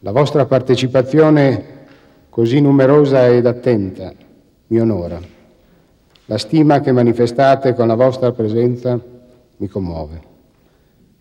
La 0.00 0.10
vostra 0.10 0.46
partecipazione 0.46 1.82
così 2.28 2.60
numerosa 2.60 3.28
ed 3.28 3.46
attenta 3.46 4.12
mi 4.66 4.80
onora. 4.80 5.20
La 6.24 6.38
stima 6.38 6.80
che 6.80 6.90
manifestate 6.90 7.72
con 7.74 7.86
la 7.86 7.94
vostra 7.94 8.32
presenza 8.32 8.98
mi 9.58 9.68
commuove. 9.68 10.32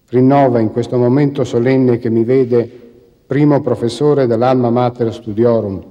Rinnova 0.10 0.60
in 0.60 0.72
questo 0.72 0.98
momento 0.98 1.44
solenne 1.44 2.00
che 2.00 2.10
mi 2.10 2.24
vede 2.24 2.68
primo 3.28 3.62
professore 3.62 4.26
dell'Alma 4.26 4.72
Mater 4.72 5.14
Studiorum, 5.14 5.84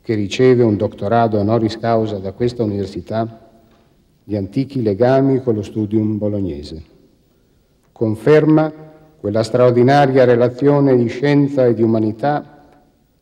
che 0.00 0.14
riceve 0.14 0.62
un 0.62 0.76
dottorato 0.76 1.38
honoris 1.38 1.78
causa 1.78 2.18
da 2.18 2.32
questa 2.32 2.62
università, 2.62 3.50
gli 4.24 4.34
antichi 4.34 4.80
legami 4.80 5.42
con 5.42 5.54
lo 5.54 5.62
studium 5.62 6.16
bolognese 6.16 6.91
conferma 8.02 8.72
quella 9.20 9.44
straordinaria 9.44 10.24
relazione 10.24 10.96
di 10.96 11.06
scienza 11.06 11.66
e 11.66 11.72
di 11.72 11.84
umanità 11.84 12.64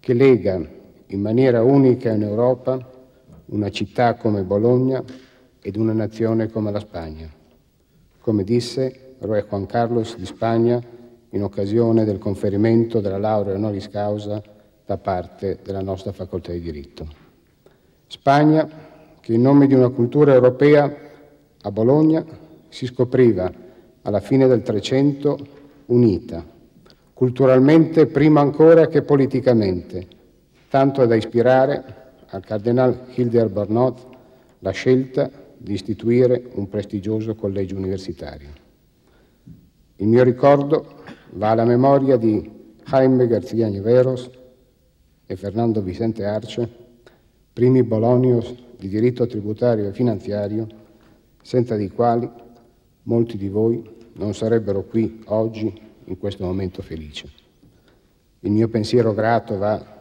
che 0.00 0.14
lega 0.14 0.58
in 1.08 1.20
maniera 1.20 1.62
unica 1.62 2.10
in 2.10 2.22
Europa 2.22 2.78
una 3.48 3.68
città 3.68 4.14
come 4.14 4.42
Bologna 4.42 5.04
ed 5.60 5.76
una 5.76 5.92
nazione 5.92 6.48
come 6.48 6.70
la 6.70 6.78
Spagna. 6.78 7.30
Come 8.20 8.42
disse 8.42 9.16
Re 9.18 9.44
Juan 9.46 9.66
Carlos 9.66 10.16
di 10.16 10.24
Spagna 10.24 10.82
in 11.28 11.42
occasione 11.42 12.06
del 12.06 12.16
conferimento 12.16 13.00
della 13.00 13.18
laurea 13.18 13.56
honoris 13.56 13.90
causa 13.90 14.42
da 14.86 14.96
parte 14.96 15.58
della 15.62 15.82
nostra 15.82 16.12
facoltà 16.12 16.52
di 16.52 16.60
diritto. 16.60 17.06
Spagna 18.06 18.66
che 19.20 19.34
in 19.34 19.42
nome 19.42 19.66
di 19.66 19.74
una 19.74 19.90
cultura 19.90 20.32
europea 20.32 20.90
a 21.60 21.70
Bologna 21.70 22.24
si 22.70 22.86
scopriva 22.86 23.68
alla 24.02 24.20
fine 24.20 24.46
del 24.46 24.62
Trecento 24.62 25.38
unita, 25.86 26.44
culturalmente 27.12 28.06
prima 28.06 28.40
ancora 28.40 28.86
che 28.86 29.02
politicamente, 29.02 30.06
tanto 30.68 31.04
da 31.06 31.14
ispirare 31.14 31.98
al 32.28 32.44
cardenal 32.44 33.06
Hilder 33.14 33.48
Bernot 33.48 34.06
la 34.60 34.70
scelta 34.70 35.30
di 35.56 35.74
istituire 35.74 36.50
un 36.54 36.68
prestigioso 36.68 37.34
collegio 37.34 37.76
universitario. 37.76 38.48
Il 39.96 40.06
mio 40.06 40.22
ricordo 40.22 41.02
va 41.32 41.50
alla 41.50 41.64
memoria 41.64 42.16
di 42.16 42.58
Jaime 42.84 43.26
García 43.26 43.68
Neveros 43.68 44.30
e 45.26 45.36
Fernando 45.36 45.82
Vicente 45.82 46.24
Arce, 46.24 46.68
primi 47.52 47.82
bolonios 47.82 48.54
di 48.78 48.88
diritto 48.88 49.26
tributario 49.26 49.88
e 49.88 49.92
finanziario, 49.92 50.66
senza 51.42 51.76
di 51.76 51.90
quali 51.90 52.28
molti 53.10 53.36
di 53.36 53.48
voi 53.48 53.82
non 54.12 54.34
sarebbero 54.34 54.84
qui 54.84 55.22
oggi 55.26 55.72
in 56.04 56.16
questo 56.16 56.44
momento 56.44 56.80
felice. 56.80 57.28
Il 58.40 58.52
mio 58.52 58.68
pensiero 58.68 59.12
grato 59.12 59.58
va 59.58 59.98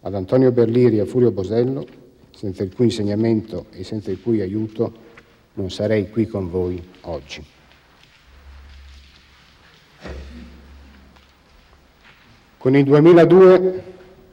ad 0.00 0.14
Antonio 0.14 0.50
Berliri 0.50 0.96
e 0.96 1.00
a 1.00 1.04
Furio 1.04 1.30
Bosello, 1.30 1.86
senza 2.34 2.62
il 2.62 2.74
cui 2.74 2.86
insegnamento 2.86 3.66
e 3.70 3.84
senza 3.84 4.10
il 4.10 4.20
cui 4.22 4.40
aiuto 4.40 5.10
non 5.54 5.70
sarei 5.70 6.08
qui 6.08 6.26
con 6.26 6.48
voi 6.48 6.82
oggi. 7.02 7.44
Con 12.56 12.74
il 12.74 12.84
2002 12.84 13.84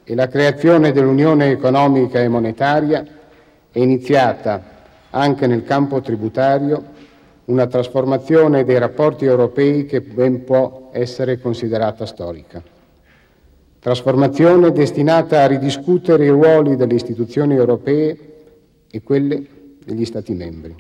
e 0.06 0.16
la 0.16 0.30
creazione 0.30 0.94
dell'Unione 0.94 1.52
economica 1.52 2.22
e 2.22 2.30
monetaria 2.30 3.06
è 3.70 3.80
iniziata 3.80 4.78
anche 5.10 5.48
nel 5.48 5.64
campo 5.64 6.00
tributario 6.00 6.98
una 7.50 7.66
trasformazione 7.68 8.64
dei 8.64 8.78
rapporti 8.78 9.26
europei 9.26 9.86
che 9.86 10.02
ben 10.02 10.44
può 10.44 10.90
essere 10.94 11.40
considerata 11.40 12.06
storica. 12.06 12.62
Trasformazione 13.80 14.72
destinata 14.72 15.42
a 15.42 15.48
ridiscutere 15.48 16.26
i 16.26 16.30
ruoli 16.30 16.76
delle 16.76 16.94
istituzioni 16.94 17.56
europee 17.56 18.18
e 18.90 19.02
quelle 19.02 19.46
degli 19.84 20.06
Stati 20.06 20.34
membri. 20.34 20.76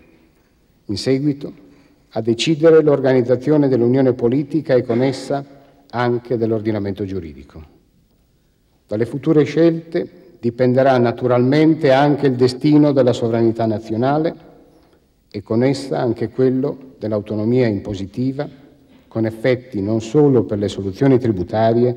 In 0.85 0.97
seguito 0.97 1.51
a 2.09 2.21
decidere 2.21 2.81
l'organizzazione 2.81 3.67
dell'Unione 3.67 4.13
politica 4.13 4.75
e 4.75 4.83
con 4.83 5.01
essa 5.01 5.43
anche 5.89 6.37
dell'ordinamento 6.37 7.03
giuridico. 7.03 7.77
Dalle 8.87 9.05
future 9.05 9.43
scelte 9.43 10.07
dipenderà 10.39 10.97
naturalmente 10.97 11.91
anche 11.91 12.27
il 12.27 12.35
destino 12.35 12.91
della 12.91 13.13
sovranità 13.13 13.65
nazionale 13.65 14.48
e 15.31 15.41
con 15.43 15.63
essa 15.63 15.99
anche 15.99 16.29
quello 16.29 16.93
dell'autonomia 16.97 17.67
impositiva, 17.67 18.47
con 19.07 19.25
effetti 19.25 19.81
non 19.81 20.01
solo 20.01 20.43
per 20.43 20.57
le 20.57 20.67
soluzioni 20.67 21.19
tributarie, 21.19 21.95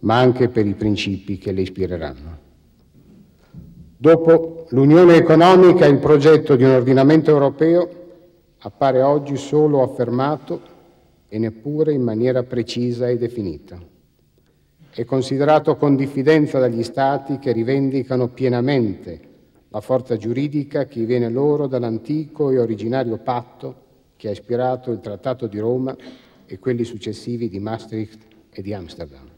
ma 0.00 0.18
anche 0.18 0.48
per 0.48 0.66
i 0.66 0.74
principi 0.74 1.38
che 1.38 1.52
le 1.52 1.62
ispireranno. 1.62 2.42
Dopo 3.96 4.66
l'unione 4.70 5.16
economica, 5.16 5.86
il 5.86 5.98
progetto 5.98 6.56
di 6.56 6.64
un 6.64 6.70
ordinamento 6.70 7.30
europeo 7.30 7.88
appare 8.58 9.00
oggi 9.00 9.36
solo 9.36 9.82
affermato 9.82 10.60
e 11.28 11.38
neppure 11.38 11.92
in 11.92 12.02
maniera 12.02 12.42
precisa 12.42 13.08
e 13.08 13.16
definita. 13.16 13.78
È 14.90 15.04
considerato 15.04 15.76
con 15.76 15.96
diffidenza 15.96 16.58
dagli 16.58 16.82
Stati 16.82 17.38
che 17.38 17.52
rivendicano 17.52 18.28
pienamente 18.28 19.32
la 19.74 19.80
forza 19.80 20.16
giuridica 20.16 20.84
che 20.84 21.04
viene 21.04 21.28
loro 21.28 21.66
dall'antico 21.66 22.52
e 22.52 22.60
originario 22.60 23.18
patto 23.18 23.82
che 24.14 24.28
ha 24.28 24.30
ispirato 24.30 24.92
il 24.92 25.00
Trattato 25.00 25.48
di 25.48 25.58
Roma 25.58 25.96
e 26.46 26.60
quelli 26.60 26.84
successivi 26.84 27.48
di 27.48 27.58
Maastricht 27.58 28.22
e 28.50 28.62
di 28.62 28.72
Amsterdam. 28.72 29.28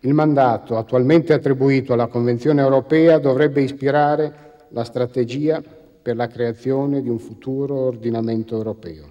Il 0.00 0.14
mandato 0.14 0.78
attualmente 0.78 1.34
attribuito 1.34 1.92
alla 1.92 2.06
Convenzione 2.06 2.62
europea 2.62 3.18
dovrebbe 3.18 3.60
ispirare 3.60 4.64
la 4.70 4.84
strategia 4.84 5.62
per 6.00 6.16
la 6.16 6.28
creazione 6.28 7.02
di 7.02 7.10
un 7.10 7.18
futuro 7.18 7.74
ordinamento 7.74 8.56
europeo, 8.56 9.10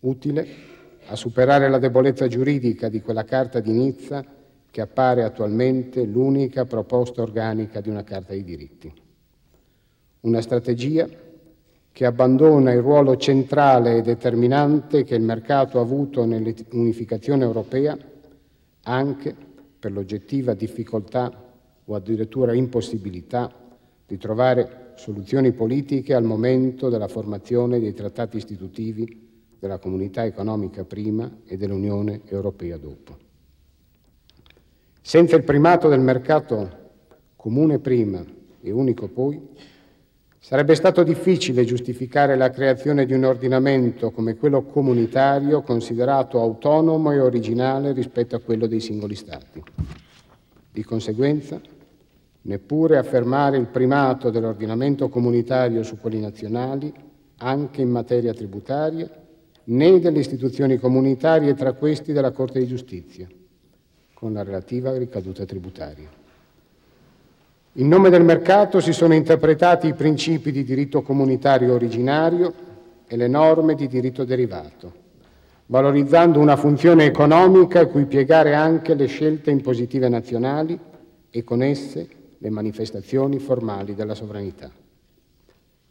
utile 0.00 0.46
a 1.08 1.16
superare 1.16 1.68
la 1.68 1.78
debolezza 1.78 2.28
giuridica 2.28 2.88
di 2.88 3.00
quella 3.00 3.24
Carta 3.24 3.58
di 3.58 3.72
Nizza 3.72 4.24
che 4.76 4.82
appare 4.82 5.22
attualmente 5.22 6.04
l'unica 6.04 6.66
proposta 6.66 7.22
organica 7.22 7.80
di 7.80 7.88
una 7.88 8.04
Carta 8.04 8.32
dei 8.32 8.44
diritti. 8.44 8.92
Una 10.20 10.42
strategia 10.42 11.08
che 11.90 12.04
abbandona 12.04 12.72
il 12.72 12.82
ruolo 12.82 13.16
centrale 13.16 13.96
e 13.96 14.02
determinante 14.02 15.02
che 15.02 15.14
il 15.14 15.22
mercato 15.22 15.78
ha 15.78 15.80
avuto 15.80 16.26
nell'unificazione 16.26 17.42
europea 17.42 17.96
anche 18.82 19.34
per 19.78 19.92
l'oggettiva 19.92 20.52
difficoltà 20.52 21.32
o 21.82 21.94
addirittura 21.94 22.52
impossibilità 22.52 23.50
di 24.06 24.18
trovare 24.18 24.92
soluzioni 24.96 25.52
politiche 25.52 26.12
al 26.12 26.24
momento 26.24 26.90
della 26.90 27.08
formazione 27.08 27.80
dei 27.80 27.94
trattati 27.94 28.36
istitutivi 28.36 29.48
della 29.58 29.78
comunità 29.78 30.26
economica 30.26 30.84
prima 30.84 31.38
e 31.46 31.56
dell'Unione 31.56 32.20
europea 32.26 32.76
dopo. 32.76 33.24
Senza 35.06 35.36
il 35.36 35.44
primato 35.44 35.88
del 35.88 36.00
mercato 36.00 36.68
comune 37.36 37.78
prima 37.78 38.24
e 38.60 38.72
unico 38.72 39.06
poi, 39.06 39.40
sarebbe 40.40 40.74
stato 40.74 41.04
difficile 41.04 41.64
giustificare 41.64 42.34
la 42.34 42.50
creazione 42.50 43.06
di 43.06 43.12
un 43.12 43.22
ordinamento 43.22 44.10
come 44.10 44.34
quello 44.34 44.64
comunitario 44.64 45.62
considerato 45.62 46.40
autonomo 46.40 47.12
e 47.12 47.20
originale 47.20 47.92
rispetto 47.92 48.34
a 48.34 48.40
quello 48.40 48.66
dei 48.66 48.80
singoli 48.80 49.14
Stati. 49.14 49.62
Di 50.72 50.82
conseguenza, 50.82 51.60
neppure 52.42 52.98
affermare 52.98 53.58
il 53.58 53.66
primato 53.66 54.30
dell'ordinamento 54.30 55.08
comunitario 55.08 55.84
su 55.84 56.00
quelli 56.00 56.18
nazionali, 56.18 56.92
anche 57.36 57.80
in 57.80 57.90
materia 57.90 58.34
tributaria, 58.34 59.08
né 59.66 60.00
delle 60.00 60.18
istituzioni 60.18 60.78
comunitarie 60.78 61.54
tra 61.54 61.74
questi 61.74 62.12
della 62.12 62.32
Corte 62.32 62.58
di 62.58 62.66
giustizia 62.66 63.28
con 64.16 64.32
la 64.32 64.42
relativa 64.42 64.96
ricaduta 64.96 65.44
tributaria. 65.44 66.08
In 67.74 67.86
nome 67.86 68.08
del 68.08 68.24
mercato 68.24 68.80
si 68.80 68.94
sono 68.94 69.12
interpretati 69.12 69.88
i 69.88 69.92
principi 69.92 70.50
di 70.52 70.64
diritto 70.64 71.02
comunitario 71.02 71.74
originario 71.74 72.54
e 73.06 73.14
le 73.14 73.28
norme 73.28 73.74
di 73.74 73.86
diritto 73.86 74.24
derivato, 74.24 74.90
valorizzando 75.66 76.40
una 76.40 76.56
funzione 76.56 77.04
economica 77.04 77.80
a 77.80 77.86
cui 77.86 78.06
piegare 78.06 78.54
anche 78.54 78.94
le 78.94 79.04
scelte 79.04 79.50
impositive 79.50 80.08
nazionali 80.08 80.80
e 81.28 81.44
con 81.44 81.62
esse 81.62 82.08
le 82.38 82.48
manifestazioni 82.48 83.38
formali 83.38 83.94
della 83.94 84.14
sovranità. 84.14 84.70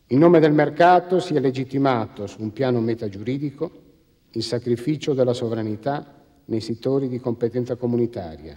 In 0.07 0.17
nome 0.17 0.39
del 0.39 0.53
mercato 0.53 1.19
si 1.19 1.35
è 1.35 1.39
legittimato 1.39 2.25
su 2.25 2.41
un 2.41 2.51
piano 2.51 2.79
metagiuridico 2.79 3.83
il 4.31 4.41
sacrificio 4.41 5.13
della 5.13 5.33
sovranità 5.33 6.23
nei 6.45 6.61
settori 6.61 7.07
di 7.07 7.19
competenza 7.19 7.75
comunitaria, 7.75 8.53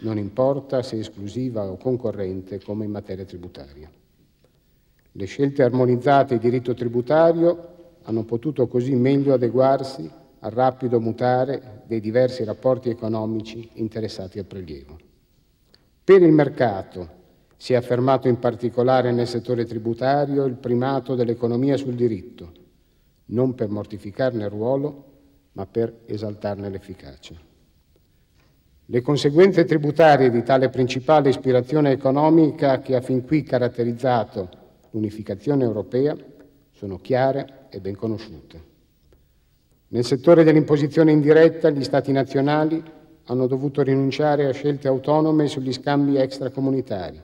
non 0.00 0.18
importa 0.18 0.82
se 0.82 0.98
esclusiva 0.98 1.64
o 1.64 1.76
concorrente 1.76 2.62
come 2.62 2.84
in 2.84 2.90
materia 2.90 3.24
tributaria. 3.24 3.90
Le 5.12 5.24
scelte 5.26 5.62
armonizzate 5.62 6.38
di 6.38 6.40
diritto 6.40 6.74
tributario 6.74 7.72
hanno 8.02 8.24
potuto 8.24 8.66
così 8.66 8.94
meglio 8.94 9.32
adeguarsi 9.32 10.10
al 10.40 10.50
rapido 10.50 11.00
mutare 11.00 11.82
dei 11.86 12.00
diversi 12.00 12.44
rapporti 12.44 12.90
economici 12.90 13.70
interessati 13.74 14.38
al 14.38 14.44
prelievo. 14.44 14.98
Per 16.04 16.20
il 16.20 16.32
mercato 16.32 17.22
si 17.56 17.72
è 17.72 17.76
affermato 17.76 18.28
in 18.28 18.38
particolare 18.38 19.10
nel 19.10 19.26
settore 19.26 19.64
tributario 19.64 20.44
il 20.44 20.56
primato 20.56 21.14
dell'economia 21.14 21.78
sul 21.78 21.94
diritto, 21.94 22.52
non 23.26 23.54
per 23.54 23.70
mortificarne 23.70 24.44
il 24.44 24.50
ruolo, 24.50 25.12
ma 25.54 25.66
per 25.66 26.02
esaltarne 26.06 26.68
l'efficacia. 26.68 27.34
Le 28.86 29.00
conseguenze 29.00 29.64
tributarie 29.64 30.30
di 30.30 30.42
tale 30.42 30.68
principale 30.68 31.30
ispirazione 31.30 31.90
economica 31.90 32.80
che 32.80 32.94
ha 32.94 33.00
fin 33.00 33.24
qui 33.24 33.42
caratterizzato 33.42 34.48
l'unificazione 34.90 35.64
europea 35.64 36.14
sono 36.70 36.98
chiare 36.98 37.66
e 37.70 37.80
ben 37.80 37.96
conosciute. 37.96 38.72
Nel 39.88 40.04
settore 40.04 40.44
dell'imposizione 40.44 41.12
indiretta 41.12 41.70
gli 41.70 41.82
Stati 41.82 42.12
nazionali 42.12 42.82
hanno 43.24 43.46
dovuto 43.46 43.80
rinunciare 43.82 44.46
a 44.46 44.52
scelte 44.52 44.86
autonome 44.86 45.46
sugli 45.46 45.72
scambi 45.72 46.16
extracomunitari, 46.16 47.20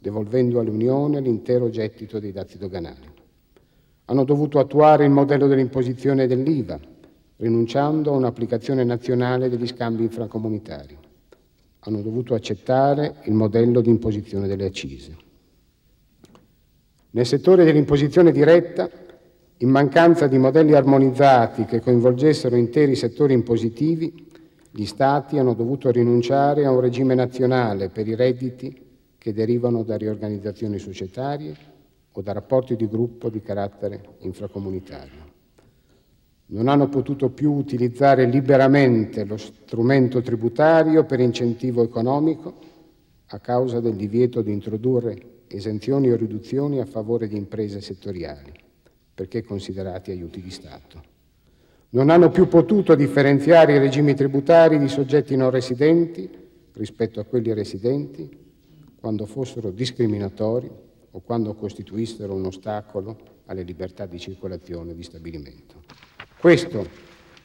devolvendo 0.00 0.58
all'Unione 0.58 1.20
l'intero 1.20 1.70
gettito 1.70 2.18
dei 2.18 2.32
dazi 2.32 2.58
doganali. 2.58 3.12
Hanno 4.06 4.24
dovuto 4.24 4.58
attuare 4.58 5.04
il 5.04 5.10
modello 5.10 5.46
dell'imposizione 5.46 6.26
dell'IVA, 6.26 6.80
rinunciando 7.36 8.12
a 8.12 8.16
un'applicazione 8.16 8.84
nazionale 8.84 9.48
degli 9.48 9.66
scambi 9.66 10.02
infracomunitari. 10.02 10.96
Hanno 11.80 12.00
dovuto 12.00 12.34
accettare 12.34 13.16
il 13.24 13.34
modello 13.34 13.80
di 13.80 13.90
imposizione 13.90 14.46
delle 14.46 14.66
accise. 14.66 15.16
Nel 17.10 17.26
settore 17.26 17.64
dell'imposizione 17.64 18.32
diretta, 18.32 18.88
in 19.58 19.68
mancanza 19.68 20.26
di 20.26 20.38
modelli 20.38 20.74
armonizzati 20.74 21.64
che 21.64 21.80
coinvolgessero 21.80 22.56
interi 22.56 22.96
settori 22.96 23.34
impositivi, 23.34 24.30
gli 24.70 24.86
Stati 24.86 25.38
hanno 25.38 25.54
dovuto 25.54 25.90
rinunciare 25.90 26.64
a 26.64 26.72
un 26.72 26.80
regime 26.80 27.14
nazionale 27.14 27.90
per 27.90 28.08
i 28.08 28.16
redditi 28.16 28.82
che 29.16 29.32
derivano 29.32 29.84
da 29.84 29.96
riorganizzazioni 29.96 30.78
societarie 30.78 31.54
o 32.10 32.20
da 32.22 32.32
rapporti 32.32 32.74
di 32.74 32.88
gruppo 32.88 33.28
di 33.28 33.40
carattere 33.40 34.16
infracomunitario 34.20 35.23
non 36.54 36.68
hanno 36.68 36.88
potuto 36.88 37.30
più 37.30 37.52
utilizzare 37.52 38.26
liberamente 38.26 39.24
lo 39.24 39.36
strumento 39.36 40.22
tributario 40.22 41.04
per 41.04 41.18
incentivo 41.18 41.82
economico 41.82 42.54
a 43.26 43.40
causa 43.40 43.80
del 43.80 43.94
divieto 43.94 44.40
di 44.40 44.52
introdurre 44.52 45.42
esenzioni 45.48 46.10
o 46.10 46.16
riduzioni 46.16 46.78
a 46.78 46.84
favore 46.84 47.26
di 47.26 47.36
imprese 47.36 47.80
settoriali, 47.80 48.52
perché 49.12 49.42
considerati 49.42 50.12
aiuti 50.12 50.40
di 50.40 50.50
Stato. 50.50 51.02
Non 51.90 52.08
hanno 52.08 52.30
più 52.30 52.46
potuto 52.46 52.94
differenziare 52.94 53.74
i 53.74 53.78
regimi 53.78 54.14
tributari 54.14 54.78
di 54.78 54.88
soggetti 54.88 55.34
non 55.34 55.50
residenti 55.50 56.30
rispetto 56.74 57.18
a 57.18 57.24
quelli 57.24 57.52
residenti 57.52 58.30
quando 59.00 59.26
fossero 59.26 59.72
discriminatori 59.72 60.70
o 61.10 61.20
quando 61.20 61.54
costituissero 61.54 62.32
un 62.32 62.46
ostacolo 62.46 63.16
alle 63.46 63.62
libertà 63.62 64.06
di 64.06 64.20
circolazione 64.20 64.92
e 64.92 64.94
di 64.94 65.02
stabilimento. 65.02 66.13
Questo 66.44 66.86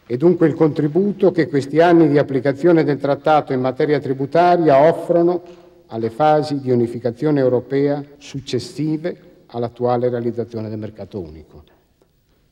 è 0.05 0.17
dunque 0.17 0.45
il 0.47 0.55
contributo 0.55 1.31
che 1.31 1.47
questi 1.47 1.79
anni 1.79 2.09
di 2.09 2.17
applicazione 2.17 2.83
del 2.83 2.97
trattato 2.97 3.53
in 3.53 3.62
materia 3.62 3.97
tributaria 3.97 4.89
offrono 4.89 5.41
alle 5.85 6.09
fasi 6.09 6.59
di 6.59 6.69
unificazione 6.69 7.39
europea 7.39 8.03
successive 8.17 9.45
all'attuale 9.45 10.09
realizzazione 10.09 10.67
del 10.67 10.79
mercato 10.79 11.17
unico. 11.17 11.63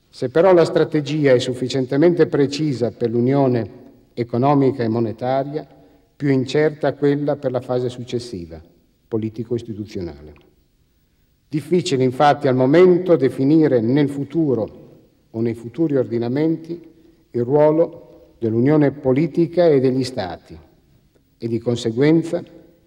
Se 0.08 0.30
però 0.30 0.54
la 0.54 0.64
strategia 0.64 1.34
è 1.34 1.40
sufficientemente 1.40 2.28
precisa 2.28 2.92
per 2.92 3.10
l'unione 3.10 3.70
economica 4.14 4.84
e 4.84 4.88
monetaria, 4.88 5.68
più 6.16 6.30
incerta 6.30 6.94
quella 6.94 7.36
per 7.36 7.52
la 7.52 7.60
fase 7.60 7.90
successiva, 7.90 8.58
politico-istituzionale. 9.06 10.34
Difficile 11.50 12.06
infatti 12.06 12.48
al 12.48 12.56
momento 12.56 13.18
definire 13.18 13.82
nel 13.82 14.08
futuro 14.08 14.86
o 15.32 15.42
nei 15.42 15.54
futuri 15.54 15.96
ordinamenti 15.96 16.82
il 17.32 17.44
ruolo 17.44 18.36
dell'unione 18.40 18.92
politica 18.92 19.68
e 19.68 19.80
degli 19.80 20.04
Stati 20.04 20.58
e 21.38 21.48
di 21.48 21.60
conseguenza 21.60 22.44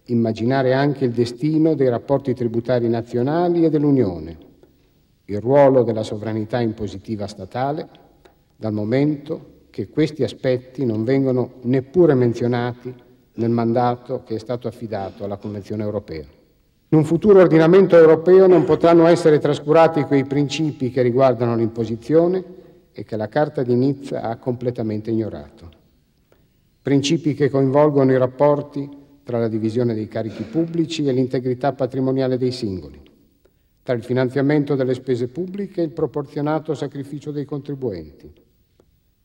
immaginare 0.07 0.73
anche 0.73 1.05
il 1.05 1.13
destino 1.13 1.75
dei 1.75 1.89
rapporti 1.89 2.35
tributari 2.35 2.89
nazionali 2.89 3.65
e 3.65 3.71
dell'Unione, 3.71 4.39
il 5.27 5.41
ruolo 5.41 5.83
della 5.83 6.03
sovranità 6.03 6.61
impositiva 6.61 7.27
statale, 7.27 7.89
dal 8.57 8.73
momento 8.73 9.59
che 9.71 9.89
questi 9.89 10.25
aspetti 10.25 10.85
non 10.85 11.05
vengono 11.05 11.55
neppure 11.63 12.15
menzionati 12.15 12.93
nel 13.35 13.51
mandato 13.51 14.23
che 14.25 14.35
è 14.35 14.39
stato 14.39 14.67
affidato 14.67 15.25
alla 15.25 15.37
Convenzione 15.37 15.85
europea. 15.85 16.40
In 16.93 16.99
un 16.99 17.05
futuro 17.05 17.39
ordinamento 17.39 17.97
europeo 17.97 18.49
non 18.49 18.65
potranno 18.65 19.07
essere 19.07 19.39
trascurati 19.39 20.03
quei 20.03 20.25
principi 20.25 20.91
che 20.91 21.03
riguardano 21.03 21.55
l'imposizione 21.55 22.43
e 22.91 23.05
che 23.05 23.17
la 23.17 23.29
Carta 23.29 23.63
di 23.63 23.77
Nizza 23.77 24.23
ha 24.23 24.37
completamente 24.39 25.13
ignorato. 25.13 25.71
Principi 26.83 27.35
che 27.35 27.49
coinvolgono 27.49 28.11
i 28.11 28.19
rapporti 28.19 28.89
tra 29.23 29.39
la 29.39 29.47
divisione 29.47 29.95
dei 29.95 30.09
carichi 30.09 30.43
pubblici 30.43 31.07
e 31.07 31.13
l'integrità 31.13 31.73
patrimoniale 31.75 32.37
dei 32.37 32.51
singoli, 32.51 33.01
tra 33.85 33.95
il 33.95 34.03
finanziamento 34.03 34.75
delle 34.75 34.95
spese 34.95 35.29
pubbliche 35.29 35.83
e 35.83 35.85
il 35.85 35.93
proporzionato 35.93 36.75
sacrificio 36.75 37.31
dei 37.31 37.45
contribuenti, 37.45 38.33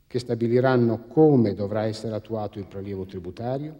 che 0.05 0.19
stabiliranno 0.19 1.05
come 1.07 1.55
dovrà 1.55 1.85
essere 1.85 2.13
attuato 2.13 2.59
il 2.59 2.67
prelievo 2.67 3.05
tributario, 3.05 3.75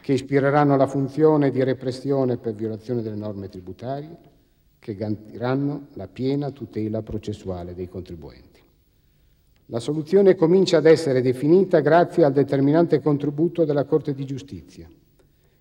che 0.00 0.12
ispireranno 0.12 0.76
la 0.76 0.86
funzione 0.86 1.50
di 1.50 1.62
repressione 1.62 2.36
per 2.36 2.54
violazione 2.54 3.02
delle 3.02 3.16
norme 3.16 3.48
tributarie, 3.48 4.16
che 4.78 4.94
garantiranno 4.94 5.88
la 5.92 6.08
piena 6.08 6.50
tutela 6.50 7.02
processuale 7.02 7.74
dei 7.74 7.88
contribuenti. 7.88 8.60
La 9.66 9.78
soluzione 9.78 10.34
comincia 10.34 10.78
ad 10.78 10.86
essere 10.86 11.20
definita 11.22 11.80
grazie 11.80 12.24
al 12.24 12.32
determinante 12.32 13.00
contributo 13.00 13.64
della 13.64 13.84
Corte 13.84 14.14
di 14.14 14.24
giustizia, 14.24 14.88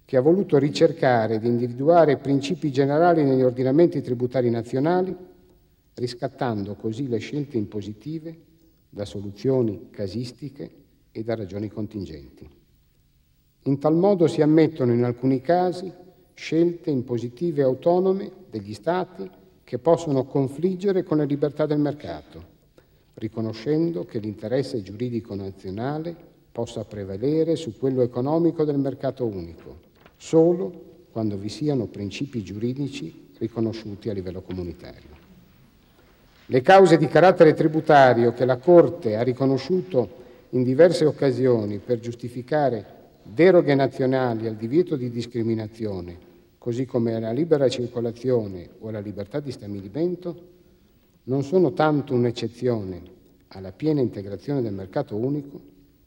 che 0.03 0.17
ha 0.17 0.21
voluto 0.21 0.57
ricercare 0.57 1.35
ed 1.35 1.43
individuare 1.43 2.17
principi 2.17 2.71
generali 2.71 3.23
negli 3.23 3.43
ordinamenti 3.43 4.01
tributari 4.01 4.49
nazionali, 4.49 5.15
riscattando 5.93 6.73
così 6.73 7.07
le 7.07 7.19
scelte 7.19 7.57
impositive 7.57 8.35
da 8.89 9.05
soluzioni 9.05 9.89
casistiche 9.91 10.71
e 11.11 11.23
da 11.23 11.35
ragioni 11.35 11.69
contingenti. 11.69 12.49
In 13.69 13.77
tal 13.77 13.93
modo 13.93 14.25
si 14.25 14.41
ammettono 14.41 14.93
in 14.93 15.03
alcuni 15.03 15.41
casi 15.41 15.93
scelte 16.33 16.89
impositive 16.89 17.61
autonome 17.61 18.31
degli 18.49 18.73
Stati 18.73 19.29
che 19.63 19.77
possono 19.77 20.25
confliggere 20.25 21.03
con 21.03 21.17
le 21.17 21.25
libertà 21.25 21.67
del 21.67 21.77
mercato, 21.77 22.43
riconoscendo 23.13 24.05
che 24.05 24.17
l'interesse 24.17 24.81
giuridico 24.81 25.35
nazionale 25.35 26.15
possa 26.51 26.83
prevalere 26.83 27.55
su 27.55 27.77
quello 27.77 28.01
economico 28.01 28.63
del 28.63 28.79
mercato 28.79 29.27
unico, 29.27 29.81
solo 30.17 31.05
quando 31.11 31.37
vi 31.37 31.49
siano 31.49 31.85
principi 31.85 32.41
giuridici 32.41 33.27
riconosciuti 33.37 34.09
a 34.09 34.13
livello 34.13 34.41
comunitario. 34.41 35.17
Le 36.47 36.61
cause 36.63 36.97
di 36.97 37.07
carattere 37.07 37.53
tributario 37.53 38.33
che 38.33 38.45
la 38.45 38.57
Corte 38.57 39.15
ha 39.15 39.21
riconosciuto 39.21 40.09
in 40.49 40.63
diverse 40.63 41.05
occasioni 41.05 41.77
per 41.77 41.99
giustificare 41.99 42.97
deroghe 43.23 43.75
nazionali 43.75 44.47
al 44.47 44.55
divieto 44.55 44.95
di 44.95 45.09
discriminazione, 45.09 46.17
così 46.57 46.85
come 46.85 47.15
alla 47.15 47.31
libera 47.31 47.69
circolazione 47.69 48.69
o 48.79 48.89
alla 48.89 48.99
libertà 48.99 49.39
di 49.39 49.51
stabilimento, 49.51 50.47
non 51.23 51.43
sono 51.43 51.73
tanto 51.73 52.13
un'eccezione 52.13 53.01
alla 53.49 53.71
piena 53.71 54.01
integrazione 54.01 54.61
del 54.61 54.73
mercato 54.73 55.15
unico, 55.15 55.59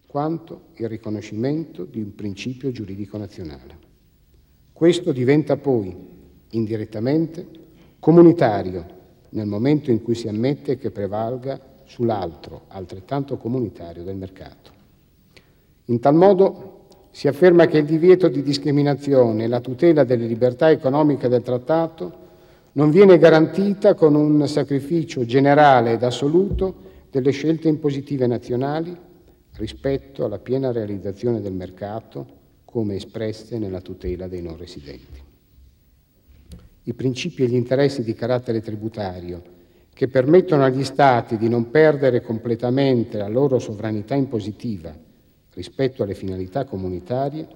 quanto 0.07 0.69
il 0.75 0.89
riconoscimento 0.89 1.85
di 1.85 2.01
un 2.01 2.15
principio 2.15 2.71
giuridico 2.71 3.17
nazionale. 3.17 3.79
Questo 4.73 5.13
diventa 5.13 5.57
poi, 5.57 5.97
indirettamente, 6.51 7.47
comunitario 7.99 9.01
nel 9.31 9.47
momento 9.47 9.91
in 9.91 10.03
cui 10.03 10.15
si 10.15 10.29
ammette 10.29 10.77
che 10.77 10.91
prevalga 10.91 11.59
sull'altro, 11.85 12.65
altrettanto 12.69 13.37
comunitario, 13.37 14.03
del 14.03 14.17
mercato. 14.17 14.71
In 15.87 16.01
tal 16.01 16.15
modo 16.15 16.82
si 17.13 17.29
afferma 17.29 17.67
che 17.67 17.77
il 17.77 17.85
divieto 17.85 18.29
di 18.29 18.43
discriminazione 18.43 19.45
e 19.45 19.47
la 19.47 19.61
tutela 19.61 20.03
delle 20.03 20.27
libertà 20.27 20.71
economiche 20.71 21.29
del 21.29 21.43
trattato 21.43 22.21
non 22.73 22.91
viene 22.91 23.19
garantita 23.19 23.93
con 23.93 24.15
un 24.15 24.49
sacrificio 24.49 25.27
generale 25.27 25.93
ed 25.93 26.03
assoluto 26.03 26.75
delle 27.11 27.31
scelte 27.31 27.69
impositive 27.69 28.27
nazionali 28.27 28.97
rispetto 29.57 30.25
alla 30.25 30.39
piena 30.39 30.73
realizzazione 30.73 31.43
del 31.43 31.53
mercato 31.53 32.41
come 32.65 32.95
espresse 32.95 33.59
nella 33.59 33.83
tutela 33.83 34.27
dei 34.27 34.41
non 34.41 34.57
residenti. 34.57 35.21
I 36.85 36.95
principi 36.95 37.43
e 37.43 37.47
gli 37.47 37.55
interessi 37.55 38.03
di 38.03 38.15
carattere 38.15 38.63
tributario 38.63 39.43
che 39.93 40.09
permettono 40.09 40.65
agli 40.65 40.83
Stati 40.83 41.37
di 41.37 41.51
non 41.51 41.71
perdere 41.71 42.23
completamente 42.23 43.19
la 43.19 43.29
loro 43.29 43.59
sovranità 43.59 44.15
impositiva 44.15 45.11
rispetto 45.55 46.03
alle 46.03 46.15
finalità 46.15 46.65
comunitarie 46.65 47.47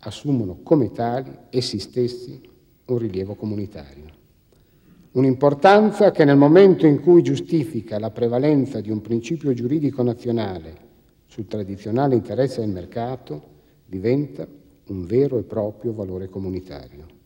assumono 0.00 0.58
come 0.62 0.92
tali 0.92 1.30
essi 1.50 1.78
stessi 1.78 2.40
un 2.86 2.98
rilievo 2.98 3.34
comunitario. 3.34 4.18
Un'importanza 5.12 6.10
che 6.12 6.24
nel 6.24 6.36
momento 6.36 6.86
in 6.86 7.00
cui 7.00 7.22
giustifica 7.22 7.98
la 7.98 8.10
prevalenza 8.10 8.80
di 8.80 8.90
un 8.90 9.00
principio 9.00 9.52
giuridico 9.52 10.02
nazionale 10.02 10.88
sul 11.26 11.46
tradizionale 11.46 12.14
interesse 12.14 12.60
del 12.60 12.70
mercato 12.70 13.42
diventa 13.86 14.46
un 14.86 15.06
vero 15.06 15.38
e 15.38 15.42
proprio 15.42 15.92
valore 15.92 16.28
comunitario. 16.28 17.18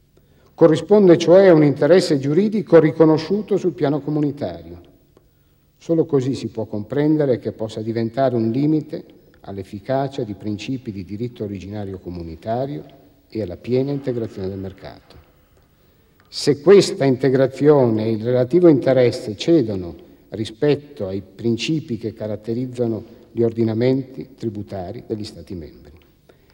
Corrisponde 0.54 1.18
cioè 1.18 1.48
a 1.48 1.54
un 1.54 1.64
interesse 1.64 2.18
giuridico 2.18 2.78
riconosciuto 2.78 3.56
sul 3.56 3.72
piano 3.72 4.00
comunitario. 4.00 4.80
Solo 5.76 6.06
così 6.06 6.34
si 6.34 6.48
può 6.48 6.64
comprendere 6.66 7.38
che 7.38 7.52
possa 7.52 7.82
diventare 7.82 8.36
un 8.36 8.50
limite 8.50 9.04
all'efficacia 9.44 10.22
di 10.22 10.34
principi 10.34 10.92
di 10.92 11.04
diritto 11.04 11.44
originario 11.44 11.98
comunitario 11.98 12.84
e 13.28 13.42
alla 13.42 13.56
piena 13.56 13.90
integrazione 13.90 14.48
del 14.48 14.58
mercato. 14.58 15.16
Se 16.28 16.60
questa 16.60 17.04
integrazione 17.04 18.06
e 18.06 18.12
il 18.12 18.24
relativo 18.24 18.68
interesse 18.68 19.36
cedono 19.36 19.94
rispetto 20.30 21.06
ai 21.06 21.22
principi 21.22 21.96
che 21.96 22.12
caratterizzano 22.12 23.04
gli 23.30 23.42
ordinamenti 23.42 24.30
tributari 24.36 25.04
degli 25.06 25.24
Stati 25.24 25.54
membri. 25.54 25.92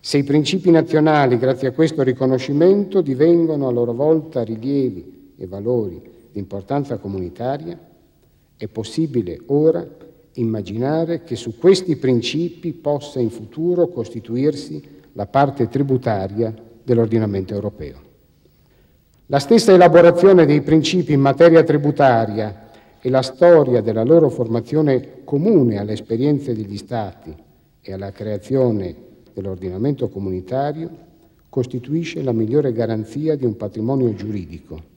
Se 0.00 0.18
i 0.18 0.24
principi 0.24 0.70
nazionali, 0.70 1.38
grazie 1.38 1.68
a 1.68 1.72
questo 1.72 2.02
riconoscimento, 2.02 3.02
divengono 3.02 3.68
a 3.68 3.70
loro 3.70 3.92
volta 3.92 4.42
rilievi 4.42 5.34
e 5.36 5.46
valori 5.46 6.00
di 6.32 6.38
importanza 6.38 6.96
comunitaria, 6.96 7.78
è 8.56 8.66
possibile 8.66 9.40
ora 9.46 9.86
immaginare 10.40 11.22
che 11.22 11.36
su 11.36 11.58
questi 11.58 11.96
principi 11.96 12.72
possa 12.72 13.20
in 13.20 13.30
futuro 13.30 13.88
costituirsi 13.88 14.82
la 15.12 15.26
parte 15.26 15.68
tributaria 15.68 16.54
dell'ordinamento 16.82 17.54
europeo. 17.54 18.08
La 19.26 19.38
stessa 19.38 19.72
elaborazione 19.72 20.46
dei 20.46 20.60
principi 20.60 21.12
in 21.12 21.20
materia 21.20 21.62
tributaria 21.62 22.68
e 23.00 23.08
la 23.10 23.22
storia 23.22 23.80
della 23.80 24.02
loro 24.02 24.28
formazione 24.28 25.22
comune 25.24 25.78
alle 25.78 25.92
esperienze 25.92 26.54
degli 26.54 26.76
Stati 26.76 27.34
e 27.80 27.92
alla 27.92 28.10
creazione 28.10 28.94
dell'ordinamento 29.32 30.08
comunitario 30.08 31.08
costituisce 31.48 32.22
la 32.22 32.32
migliore 32.32 32.72
garanzia 32.72 33.36
di 33.36 33.44
un 33.44 33.56
patrimonio 33.56 34.12
giuridico 34.14 34.88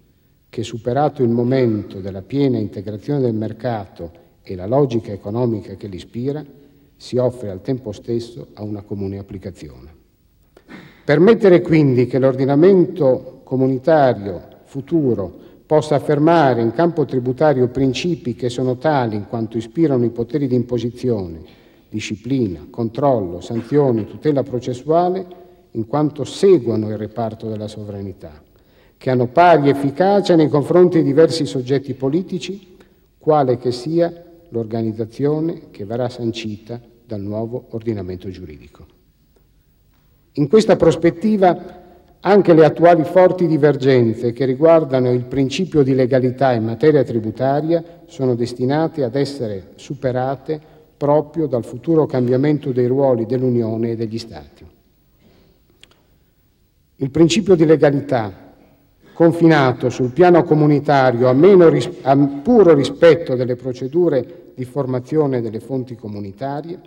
che, 0.50 0.64
superato 0.64 1.24
il 1.24 1.30
momento 1.30 2.00
della 2.00 2.22
piena 2.22 2.58
integrazione 2.58 3.22
del 3.22 3.34
mercato 3.34 4.22
e 4.44 4.56
la 4.56 4.68
logica 4.68 5.12
economica 5.12 5.76
che 5.76 5.88
l'ispira, 5.88 6.46
si 6.96 7.18
offre 7.18 7.50
al 7.50 7.62
tempo 7.62 7.92
stesso 7.92 8.48
a 8.54 8.64
una 8.64 8.82
comune 8.82 9.18
applicazione. 9.18 10.02
Permettere 11.04 11.62
quindi 11.62 12.08
che 12.08 12.20
l'ordinamento 12.20 13.42
comunitario 13.44 14.42
futuro 14.66 15.42
possa 15.66 15.96
affermare 15.96 16.62
in 16.62 16.72
campo 16.72 17.06
tributario 17.06 17.68
principi 17.68 18.36
che 18.36 18.50
sono 18.50 18.78
tali 18.78 19.16
in 19.16 19.28
quanto 19.28 19.58
ispirano 19.58 20.06
i 20.06 20.12
poteri 20.12 20.48
di 20.48 20.56
imposizione, 20.56 21.42
disciplina, 21.90 22.68
controllo, 22.70 23.42
sanzioni, 23.42 24.06
tutela 24.06 24.44
processuale, 24.44 25.42
in 25.72 25.88
quanto 25.88 26.24
seguono 26.24 26.90
il 26.90 26.98
reparto 26.98 27.50
della 27.50 27.68
sovranità, 27.68 28.42
che 28.98 29.10
hanno 29.10 29.28
pari 29.28 29.70
efficacia 29.70 30.36
nei 30.36 30.48
confronti 30.48 31.00
di 31.00 31.04
diversi 31.04 31.46
soggetti 31.46 31.94
politici, 31.94 32.78
quale 33.18 33.58
che 33.58 33.72
sia 33.72 34.12
l'organizzazione 34.54 35.72
che 35.72 35.84
verrà 35.84 36.08
sancita 36.10 36.80
dal 37.06 37.20
nuovo 37.20 37.66
ordinamento 37.72 38.30
giuridico. 38.30 38.86
In 40.34 40.48
questa 40.48 40.76
prospettiva 40.76 41.82
anche 42.22 42.54
le 42.54 42.64
attuali 42.64 43.04
forti 43.04 43.48
divergenze 43.48 44.32
che 44.32 44.46
riguardano 44.46 45.12
il 45.12 45.26
principio 45.26 45.84
di 45.84 45.94
legalità 45.94 46.54
in 46.54 46.64
materia 46.64 47.04
tributaria 47.04 47.84
sono 48.06 48.34
destinate 48.36 49.04
ad 49.04 49.16
essere 49.16 49.72
superate 49.76 50.62
proprio 50.96 51.48
dal 51.48 51.66
futuro 51.66 52.06
cambiamento 52.06 52.72
dei 52.72 52.88
ruoli 52.88 53.26
dell'Unione 53.26 53.92
e 53.92 53.96
degli 53.98 54.18
Stati. 54.18 54.66
Il 56.98 57.10
principio 57.10 57.56
di 57.56 57.66
legalità, 57.66 58.43
confinato 59.14 59.90
sul 59.90 60.12
piano 60.12 60.44
comunitario 60.44 61.28
a, 61.30 61.70
ris 61.70 61.90
a 62.02 62.18
puro 62.18 62.74
rispetto 62.74 63.36
delle 63.36 63.56
procedure 63.56 64.52
di 64.56 64.66
formazione 64.66 65.42
delle 65.42 65.60
fonti 65.60 65.96
comunitarie, 65.96 66.80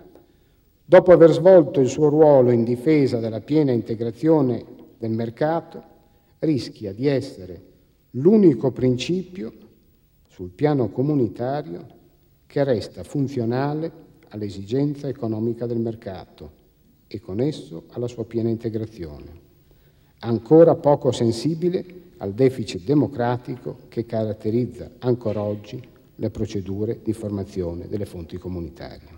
dopo 0.85 1.13
aver 1.13 1.31
svolto 1.31 1.81
il 1.81 1.89
suo 1.89 2.09
ruolo 2.09 2.51
in 2.51 2.65
difesa 2.65 3.19
della 3.19 3.41
piena 3.41 3.73
integrazione 3.73 4.65
del 4.99 5.11
mercato, 5.11 5.83
rischia 6.41 6.93
di 6.93 7.07
essere 7.07 7.63
l'unico 8.11 8.73
principio 8.73 9.53
sul 10.29 10.51
piano 10.51 10.89
comunitario 10.91 11.87
che 12.47 12.63
resta 12.65 13.03
funzionale 13.03 14.05
all'esigenza 14.29 15.09
economica 15.09 15.67
del 15.67 15.79
mercato 15.79 16.65
e 17.07 17.21
con 17.21 17.41
esso 17.41 17.85
alla 17.91 18.09
sua 18.09 18.25
piena 18.25 18.49
integrazione, 18.49 19.41
ancora 20.21 20.75
poco 20.75 21.13
sensibile 21.13 22.05
al 22.19 22.33
deficit 22.33 22.85
democratico 22.85 23.79
che 23.89 24.07
caratterizza 24.07 24.91
ancora 25.01 25.43
oggi 25.43 25.81
le 26.15 26.31
procedure 26.31 27.01
di 27.03 27.13
formazione 27.13 27.89
delle 27.89 28.07
fonti 28.07 28.39
comunitarie. 28.39 29.15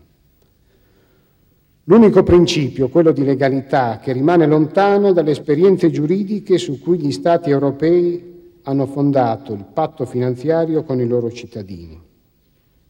L'unico 1.85 2.23
principio, 2.23 2.89
quello 2.89 3.13
di 3.13 3.25
legalità, 3.25 3.99
che 3.99 4.13
rimane 4.13 4.47
lontano 4.47 5.13
dalle 5.13 5.31
esperienze 5.31 5.91
giuridiche 5.91 6.59
su 6.59 6.81
cui 6.81 6.99
gli 6.99 7.13
Stati 7.13 7.51
europei 7.51 8.57
hanno 8.63 8.87
fondato 8.87 9.55
il 9.55 9.65
patto 9.73 10.05
finanziario 10.05 10.83
con 10.83 11.01
i 11.01 11.07
loro 11.07 11.31
cittadini 11.31 12.07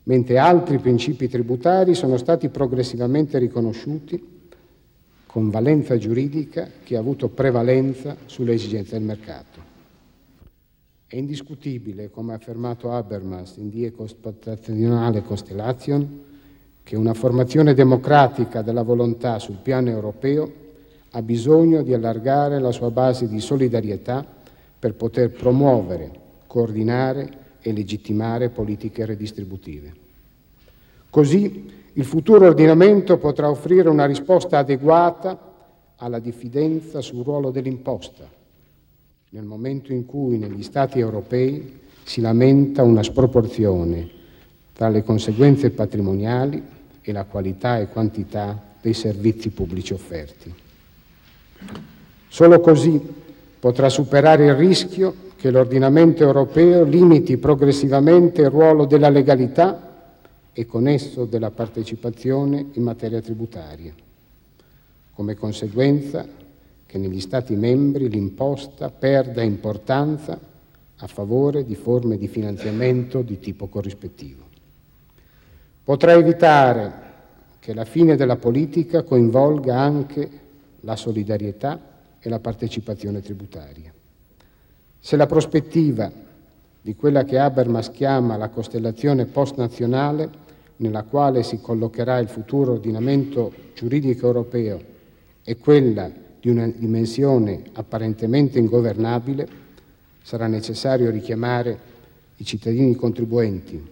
mentre 0.08 0.38
altri 0.38 0.78
principi 0.78 1.28
tributari 1.28 1.94
sono 1.94 2.16
stati 2.16 2.48
progressivamente 2.48 3.38
riconosciuti 3.38 4.36
con 5.26 5.50
valenza 5.50 5.98
giuridica 5.98 6.68
che 6.82 6.96
ha 6.96 7.00
avuto 7.00 7.28
prevalenza 7.28 8.16
sulle 8.24 8.54
esigenze 8.54 8.96
del 8.96 9.06
mercato. 9.06 9.67
È 11.10 11.16
indiscutibile, 11.16 12.10
come 12.10 12.32
ha 12.32 12.36
affermato 12.36 12.92
Habermas 12.92 13.56
in 13.56 13.70
Die 13.70 13.90
Constituzionale 13.92 15.22
Constellation, 15.22 16.22
che 16.82 16.96
una 16.96 17.14
formazione 17.14 17.72
democratica 17.72 18.60
della 18.60 18.82
volontà 18.82 19.38
sul 19.38 19.56
piano 19.62 19.88
europeo 19.88 20.52
ha 21.12 21.22
bisogno 21.22 21.80
di 21.82 21.94
allargare 21.94 22.60
la 22.60 22.72
sua 22.72 22.90
base 22.90 23.26
di 23.26 23.40
solidarietà 23.40 24.22
per 24.78 24.96
poter 24.96 25.30
promuovere, 25.30 26.10
coordinare 26.46 27.30
e 27.62 27.72
legittimare 27.72 28.50
politiche 28.50 29.06
redistributive. 29.06 29.94
Così 31.08 31.72
il 31.94 32.04
futuro 32.04 32.44
ordinamento 32.44 33.16
potrà 33.16 33.48
offrire 33.48 33.88
una 33.88 34.04
risposta 34.04 34.58
adeguata 34.58 35.38
alla 35.96 36.18
diffidenza 36.18 37.00
sul 37.00 37.24
ruolo 37.24 37.50
dell'imposta, 37.50 38.28
nel 39.30 39.44
momento 39.44 39.92
in 39.92 40.06
cui 40.06 40.38
negli 40.38 40.62
Stati 40.62 40.98
europei 40.98 41.80
si 42.02 42.22
lamenta 42.22 42.82
una 42.82 43.02
sproporzione 43.02 44.08
tra 44.72 44.88
le 44.88 45.02
conseguenze 45.02 45.70
patrimoniali 45.70 46.62
e 47.02 47.12
la 47.12 47.24
qualità 47.24 47.78
e 47.78 47.88
quantità 47.88 48.58
dei 48.80 48.94
servizi 48.94 49.50
pubblici 49.50 49.92
offerti. 49.92 50.54
Solo 52.28 52.60
così 52.60 52.98
potrà 53.58 53.90
superare 53.90 54.46
il 54.46 54.54
rischio 54.54 55.26
che 55.36 55.50
l'ordinamento 55.50 56.22
europeo 56.22 56.84
limiti 56.84 57.36
progressivamente 57.36 58.42
il 58.42 58.50
ruolo 58.50 58.86
della 58.86 59.10
legalità 59.10 60.06
e 60.52 60.64
con 60.64 60.88
esso 60.88 61.26
della 61.26 61.50
partecipazione 61.50 62.68
in 62.72 62.82
materia 62.82 63.20
tributaria. 63.20 63.92
Come 65.12 65.34
conseguenza 65.34 66.26
che 66.88 66.96
negli 66.96 67.20
Stati 67.20 67.54
membri 67.54 68.08
l'imposta 68.08 68.88
perda 68.88 69.42
importanza 69.42 70.40
a 70.96 71.06
favore 71.06 71.66
di 71.66 71.74
forme 71.74 72.16
di 72.16 72.28
finanziamento 72.28 73.20
di 73.20 73.38
tipo 73.38 73.66
corrispettivo. 73.66 74.42
Potrà 75.84 76.12
evitare 76.12 76.92
che 77.58 77.74
la 77.74 77.84
fine 77.84 78.16
della 78.16 78.36
politica 78.36 79.02
coinvolga 79.02 79.78
anche 79.78 80.30
la 80.80 80.96
solidarietà 80.96 81.78
e 82.20 82.28
la 82.30 82.38
partecipazione 82.38 83.20
tributaria. 83.20 83.92
Se 84.98 85.16
la 85.16 85.26
prospettiva 85.26 86.10
di 86.80 86.96
quella 86.96 87.24
che 87.24 87.38
Habermas 87.38 87.90
chiama 87.90 88.38
la 88.38 88.48
costellazione 88.48 89.26
post-nazionale, 89.26 90.30
nella 90.76 91.02
quale 91.02 91.42
si 91.42 91.60
collocherà 91.60 92.16
il 92.16 92.28
futuro 92.28 92.72
ordinamento 92.72 93.52
giuridico 93.74 94.26
europeo, 94.26 94.80
è 95.42 95.54
quella 95.58 96.26
di 96.40 96.48
una 96.48 96.66
dimensione 96.66 97.62
apparentemente 97.72 98.58
ingovernabile, 98.58 99.48
sarà 100.22 100.46
necessario 100.46 101.10
richiamare 101.10 101.78
i 102.36 102.44
cittadini 102.44 102.94
contribuenti, 102.94 103.82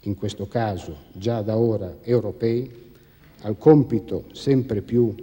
in 0.00 0.14
questo 0.14 0.46
caso 0.48 0.96
già 1.12 1.42
da 1.42 1.56
ora 1.56 1.98
europei, 2.02 2.84
al 3.42 3.58
compito 3.58 4.24
sempre 4.32 4.80
più 4.80 5.14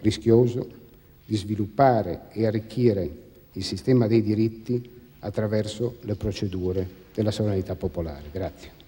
rischioso 0.00 0.80
di 1.24 1.36
sviluppare 1.36 2.24
e 2.32 2.46
arricchire 2.46 3.10
il 3.52 3.64
sistema 3.64 4.06
dei 4.06 4.22
diritti 4.22 4.90
attraverso 5.20 5.96
le 6.02 6.14
procedure 6.14 6.86
della 7.14 7.30
sovranità 7.30 7.74
popolare. 7.74 8.24
Grazie. 8.30 8.81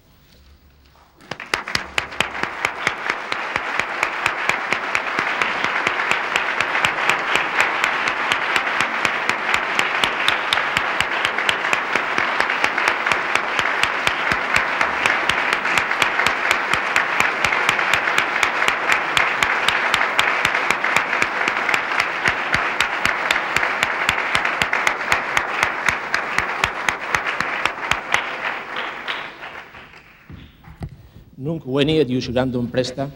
Veni 31.67 31.99
et 32.01 32.09
iusurandum 32.09 32.71
presta, 32.73 33.09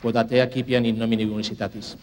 quod 0.00 0.16
a 0.16 0.24
te 0.24 0.40
accipian 0.40 0.84
in 0.84 0.96
nomine 0.96 1.24
universitatis. 1.24 1.96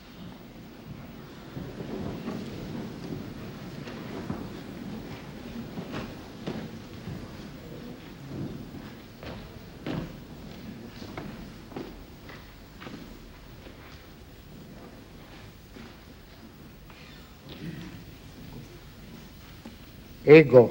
Ego, 20.30 20.70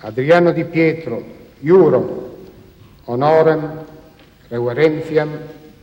Adriano 0.00 0.50
Di 0.50 0.64
Pietro, 0.64 1.22
Iuro, 1.60 2.19
Honorem 3.10 3.64
reverentiam 4.50 5.30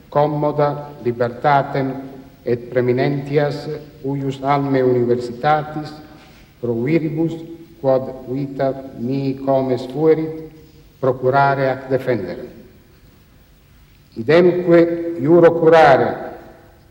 commoda 0.08 0.96
libertatem 1.04 1.92
et 2.48 2.70
preeminentias 2.72 3.68
uius 4.08 4.40
alme 4.40 4.80
universitatis 4.80 5.92
pro 6.62 6.72
viribus 6.86 7.36
quod 7.82 8.08
vita 8.32 8.72
mi 9.04 9.36
comes 9.44 9.84
fuerit 9.92 10.48
procurare 11.04 11.68
ac 11.70 11.90
defendere. 11.92 12.48
Idemque 14.16 15.20
iuro 15.20 15.52
curare, 15.60 16.10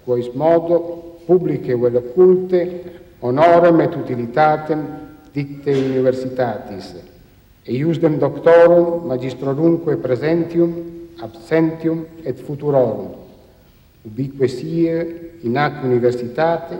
quois 0.04 0.28
modo 0.34 1.24
publice 1.26 1.74
vel 1.74 1.96
occulte 1.96 2.60
honorem 3.24 3.80
et 3.80 3.96
utilitatem 3.96 4.84
dicte 5.32 5.72
universitatis, 5.72 6.92
iusdem 7.68 8.18
doctorum 8.18 9.06
magistrorumque 9.06 9.96
presentium 9.96 10.96
absentium 11.20 12.04
et 12.24 12.38
futurorum, 12.38 13.14
ubique 14.04 14.48
sie 14.48 15.40
in 15.42 15.56
ac 15.56 15.82
universitate, 15.82 16.78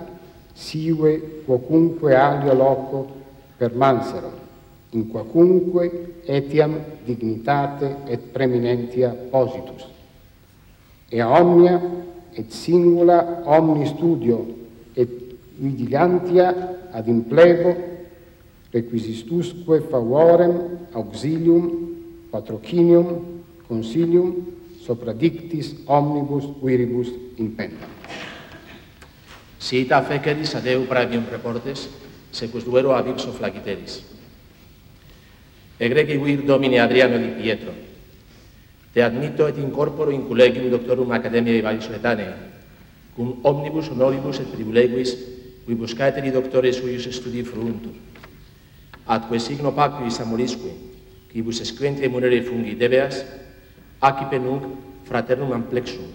sive 0.53 1.43
quocunque 1.45 2.15
alio 2.15 2.55
loco 2.55 3.07
permansero, 3.57 4.31
in 4.91 5.09
quacunque 5.09 6.23
etiam 6.25 6.79
dignitate 7.05 7.97
et 8.07 8.21
preeminentia 8.33 9.15
positus. 9.31 9.87
E 11.09 11.23
omnia 11.23 11.81
et 12.33 12.51
singula 12.51 13.43
omni 13.45 13.87
studio 13.87 14.45
et 14.95 15.09
vigilantia 15.57 16.89
ad 16.91 17.07
implego 17.09 17.96
requisistusque 18.77 19.81
favorem 19.89 20.85
auxilium 20.93 21.65
patrocinium 22.29 23.41
consilium 23.65 24.29
sopradictis 24.85 25.73
omnibus 25.89 26.45
viribus 26.61 27.09
impendam 27.41 27.89
Sita 29.57 29.99
feceris 30.05 30.53
ad 30.55 30.69
eu 30.69 30.85
praebium 30.85 31.25
reportes 31.33 31.89
secus 32.31 32.69
duero 32.69 32.93
ab 32.93 33.09
ipso 33.09 33.33
flagiteris 33.33 34.05
Egregi 35.77 36.17
vir 36.17 36.41
Domine 36.49 36.81
Adriano 36.81 37.19
Di 37.19 37.37
Pietro. 37.37 37.73
Te 38.95 39.03
admitto 39.03 39.47
et 39.47 39.59
incorporo 39.61 40.11
in 40.11 40.25
collegium 40.25 40.71
doctorum 40.73 41.13
academiae 41.13 41.61
Vallisoletaneae 41.61 42.57
cum 43.17 43.41
omnibus 43.43 43.89
honoribus 43.89 44.41
et 44.41 44.49
privilegis 44.53 45.13
qui 45.65 45.75
buscateri 45.75 46.31
doctores 46.31 46.77
suius 46.77 47.09
studi 47.13 47.43
fruntur 47.45 47.93
atque 49.07 49.39
signo 49.39 49.73
pacuis 49.73 50.21
amorisque, 50.21 50.75
quibus 51.31 51.61
esquente 51.61 52.09
munere 52.09 52.43
fungi 52.43 52.75
debeas, 52.75 53.25
acipe 54.01 54.39
nunc 54.39 54.67
fraternum 55.07 55.53
amplexum, 55.55 56.11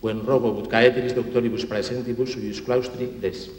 quen 0.00 0.24
rogo 0.24 0.56
ut 0.58 0.68
caeteris 0.72 1.14
doctoribus 1.14 1.68
praesentibus 1.68 2.32
suius 2.32 2.62
claustri 2.64 3.06
des. 3.20 3.50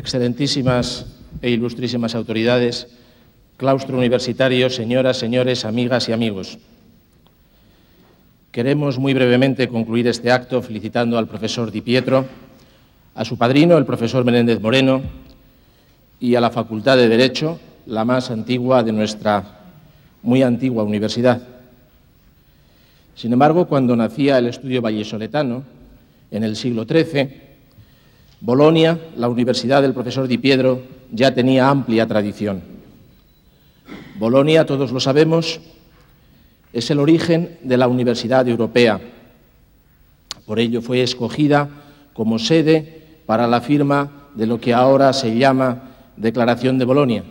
Excelentísimas 0.00 1.04
e 1.44 1.52
ilustrísimas 1.52 2.16
autoridades, 2.16 2.88
claustro 3.60 4.00
universitario, 4.00 4.72
señoras, 4.72 5.20
señores, 5.20 5.68
amigas 5.68 6.08
y 6.08 6.16
amigos. 6.16 6.56
Queremos 8.50 8.96
muy 8.96 9.12
brevemente 9.12 9.68
concluir 9.68 10.08
este 10.08 10.32
acto 10.32 10.62
felicitando 10.62 11.18
al 11.18 11.28
profesor 11.28 11.70
Di 11.70 11.82
Pietro, 11.82 12.24
a 13.14 13.26
su 13.26 13.36
padrino, 13.36 13.76
el 13.76 13.84
profesor 13.84 14.24
Menéndez 14.24 14.58
Moreno, 14.58 15.02
y 16.18 16.34
a 16.34 16.40
la 16.40 16.48
Facultad 16.48 16.96
de 16.96 17.06
Derecho, 17.06 17.60
la 17.84 18.06
más 18.06 18.30
antigua 18.30 18.82
de 18.82 18.92
nuestra 18.92 19.44
muy 20.22 20.40
antigua 20.40 20.82
universidad. 20.82 21.42
Sin 23.14 23.34
embargo, 23.34 23.66
cuando 23.66 23.94
nacía 23.94 24.38
el 24.38 24.46
estudio 24.46 24.80
vallesoletano, 24.80 25.62
en 26.30 26.42
el 26.42 26.56
siglo 26.56 26.86
XIII, 26.88 27.49
Bolonia, 28.40 28.98
la 29.16 29.28
universidad 29.28 29.82
del 29.82 29.92
profesor 29.92 30.26
Di 30.26 30.38
Pietro, 30.38 30.82
ya 31.12 31.34
tenía 31.34 31.68
amplia 31.68 32.06
tradición. 32.06 32.62
Bolonia, 34.18 34.64
todos 34.64 34.92
lo 34.92 35.00
sabemos, 35.00 35.60
es 36.72 36.90
el 36.90 37.00
origen 37.00 37.58
de 37.62 37.76
la 37.76 37.88
Universidad 37.88 38.48
Europea. 38.48 39.00
Por 40.46 40.58
ello 40.58 40.80
fue 40.80 41.02
escogida 41.02 41.68
como 42.14 42.38
sede 42.38 43.02
para 43.26 43.46
la 43.46 43.60
firma 43.60 44.28
de 44.34 44.46
lo 44.46 44.60
que 44.60 44.72
ahora 44.72 45.12
se 45.12 45.36
llama 45.36 45.90
Declaración 46.16 46.78
de 46.78 46.84
Bolonia, 46.84 47.24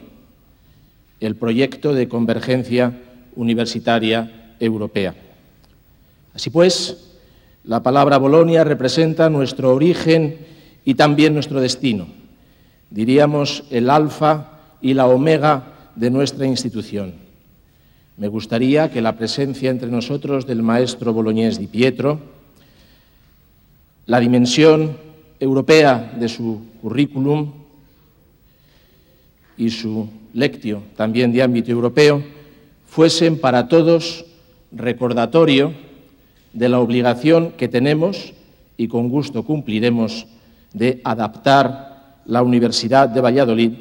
el 1.19 1.35
proyecto 1.35 1.93
de 1.93 2.07
convergencia 2.07 2.99
universitaria 3.35 4.53
europea. 4.59 5.15
Así 6.33 6.49
pues, 6.49 7.15
la 7.63 7.81
palabra 7.81 8.17
Bolonia 8.17 8.63
representa 8.63 9.29
nuestro 9.29 9.73
origen 9.73 10.37
y 10.89 10.95
también 10.95 11.35
nuestro 11.35 11.61
destino, 11.61 12.07
diríamos 12.89 13.63
el 13.69 13.91
alfa 13.91 14.57
y 14.81 14.95
la 14.95 15.05
omega 15.05 15.91
de 15.95 16.09
nuestra 16.09 16.47
institución. 16.47 17.13
Me 18.17 18.27
gustaría 18.27 18.89
que 18.89 18.99
la 18.99 19.15
presencia 19.15 19.69
entre 19.69 19.91
nosotros 19.91 20.47
del 20.47 20.63
maestro 20.63 21.13
boloñés 21.13 21.59
Di 21.59 21.67
Pietro, 21.67 22.19
la 24.07 24.19
dimensión 24.19 24.97
europea 25.39 26.11
de 26.19 26.27
su 26.27 26.59
currículum 26.81 27.51
y 29.57 29.69
su 29.69 30.09
lectio 30.33 30.81
también 30.95 31.31
de 31.31 31.43
ámbito 31.43 31.69
europeo 31.69 32.23
fuesen 32.87 33.37
para 33.37 33.67
todos 33.67 34.25
recordatorio 34.71 35.71
de 36.53 36.67
la 36.67 36.79
obligación 36.79 37.51
que 37.51 37.67
tenemos 37.67 38.33
y 38.75 38.87
con 38.87 39.09
gusto 39.09 39.43
cumpliremos 39.43 40.25
de 40.73 41.01
adaptar 41.03 42.21
la 42.25 42.43
Universidad 42.43 43.09
de 43.09 43.21
Valladolid 43.21 43.71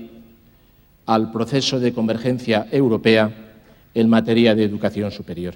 al 1.07 1.33
proceso 1.33 1.81
de 1.81 1.93
convergencia 1.93 2.67
europea 2.71 3.31
en 3.95 4.09
materia 4.09 4.55
de 4.55 4.65
educación 4.65 5.11
superior. 5.11 5.55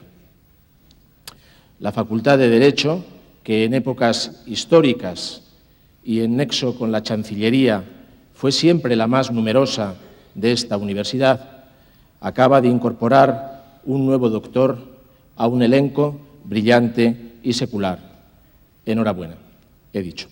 La 1.81 1.93
Facultad 1.93 2.39
de 2.39 2.49
Derecho, 2.49 3.05
que 3.43 3.65
en 3.65 3.75
épocas 3.75 4.43
históricas 4.47 5.43
y 6.05 6.21
en 6.21 6.37
nexo 6.37 6.77
con 6.79 6.93
la 6.93 7.03
Chancillería 7.03 7.85
fue 8.35 8.53
siempre 8.53 8.97
la 8.97 9.07
más 9.07 9.31
numerosa 9.31 9.95
de 10.35 10.53
esta 10.53 10.77
universidad, 10.77 11.65
acaba 12.21 12.61
de 12.61 12.69
incorporar 12.69 13.81
un 13.85 14.07
nuevo 14.07 14.31
doctor 14.31 14.79
a 15.37 15.47
un 15.47 15.63
elenco 15.63 16.21
brillante 16.45 17.35
y 17.43 17.53
secular. 17.53 17.99
Enhorabuena, 18.87 19.37
he 19.93 20.03
dicho. 20.03 20.29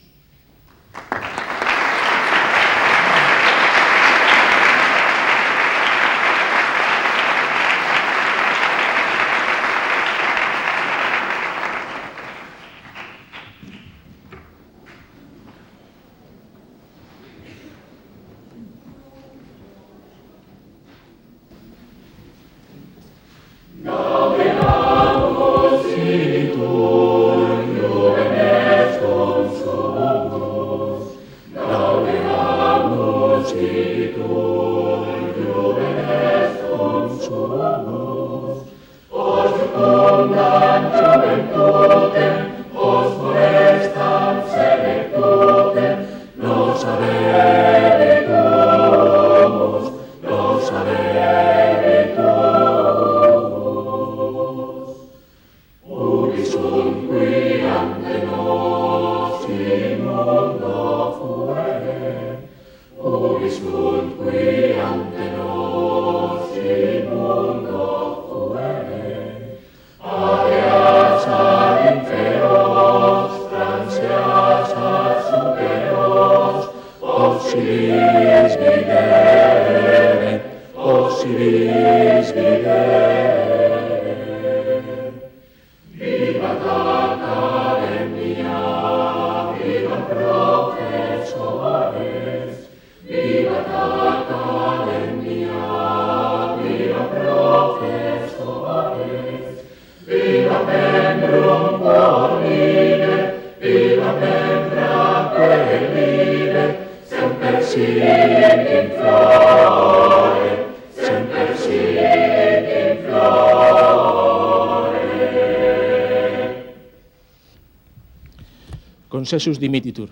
sus 119.39 119.61
dimititur. 119.61 120.11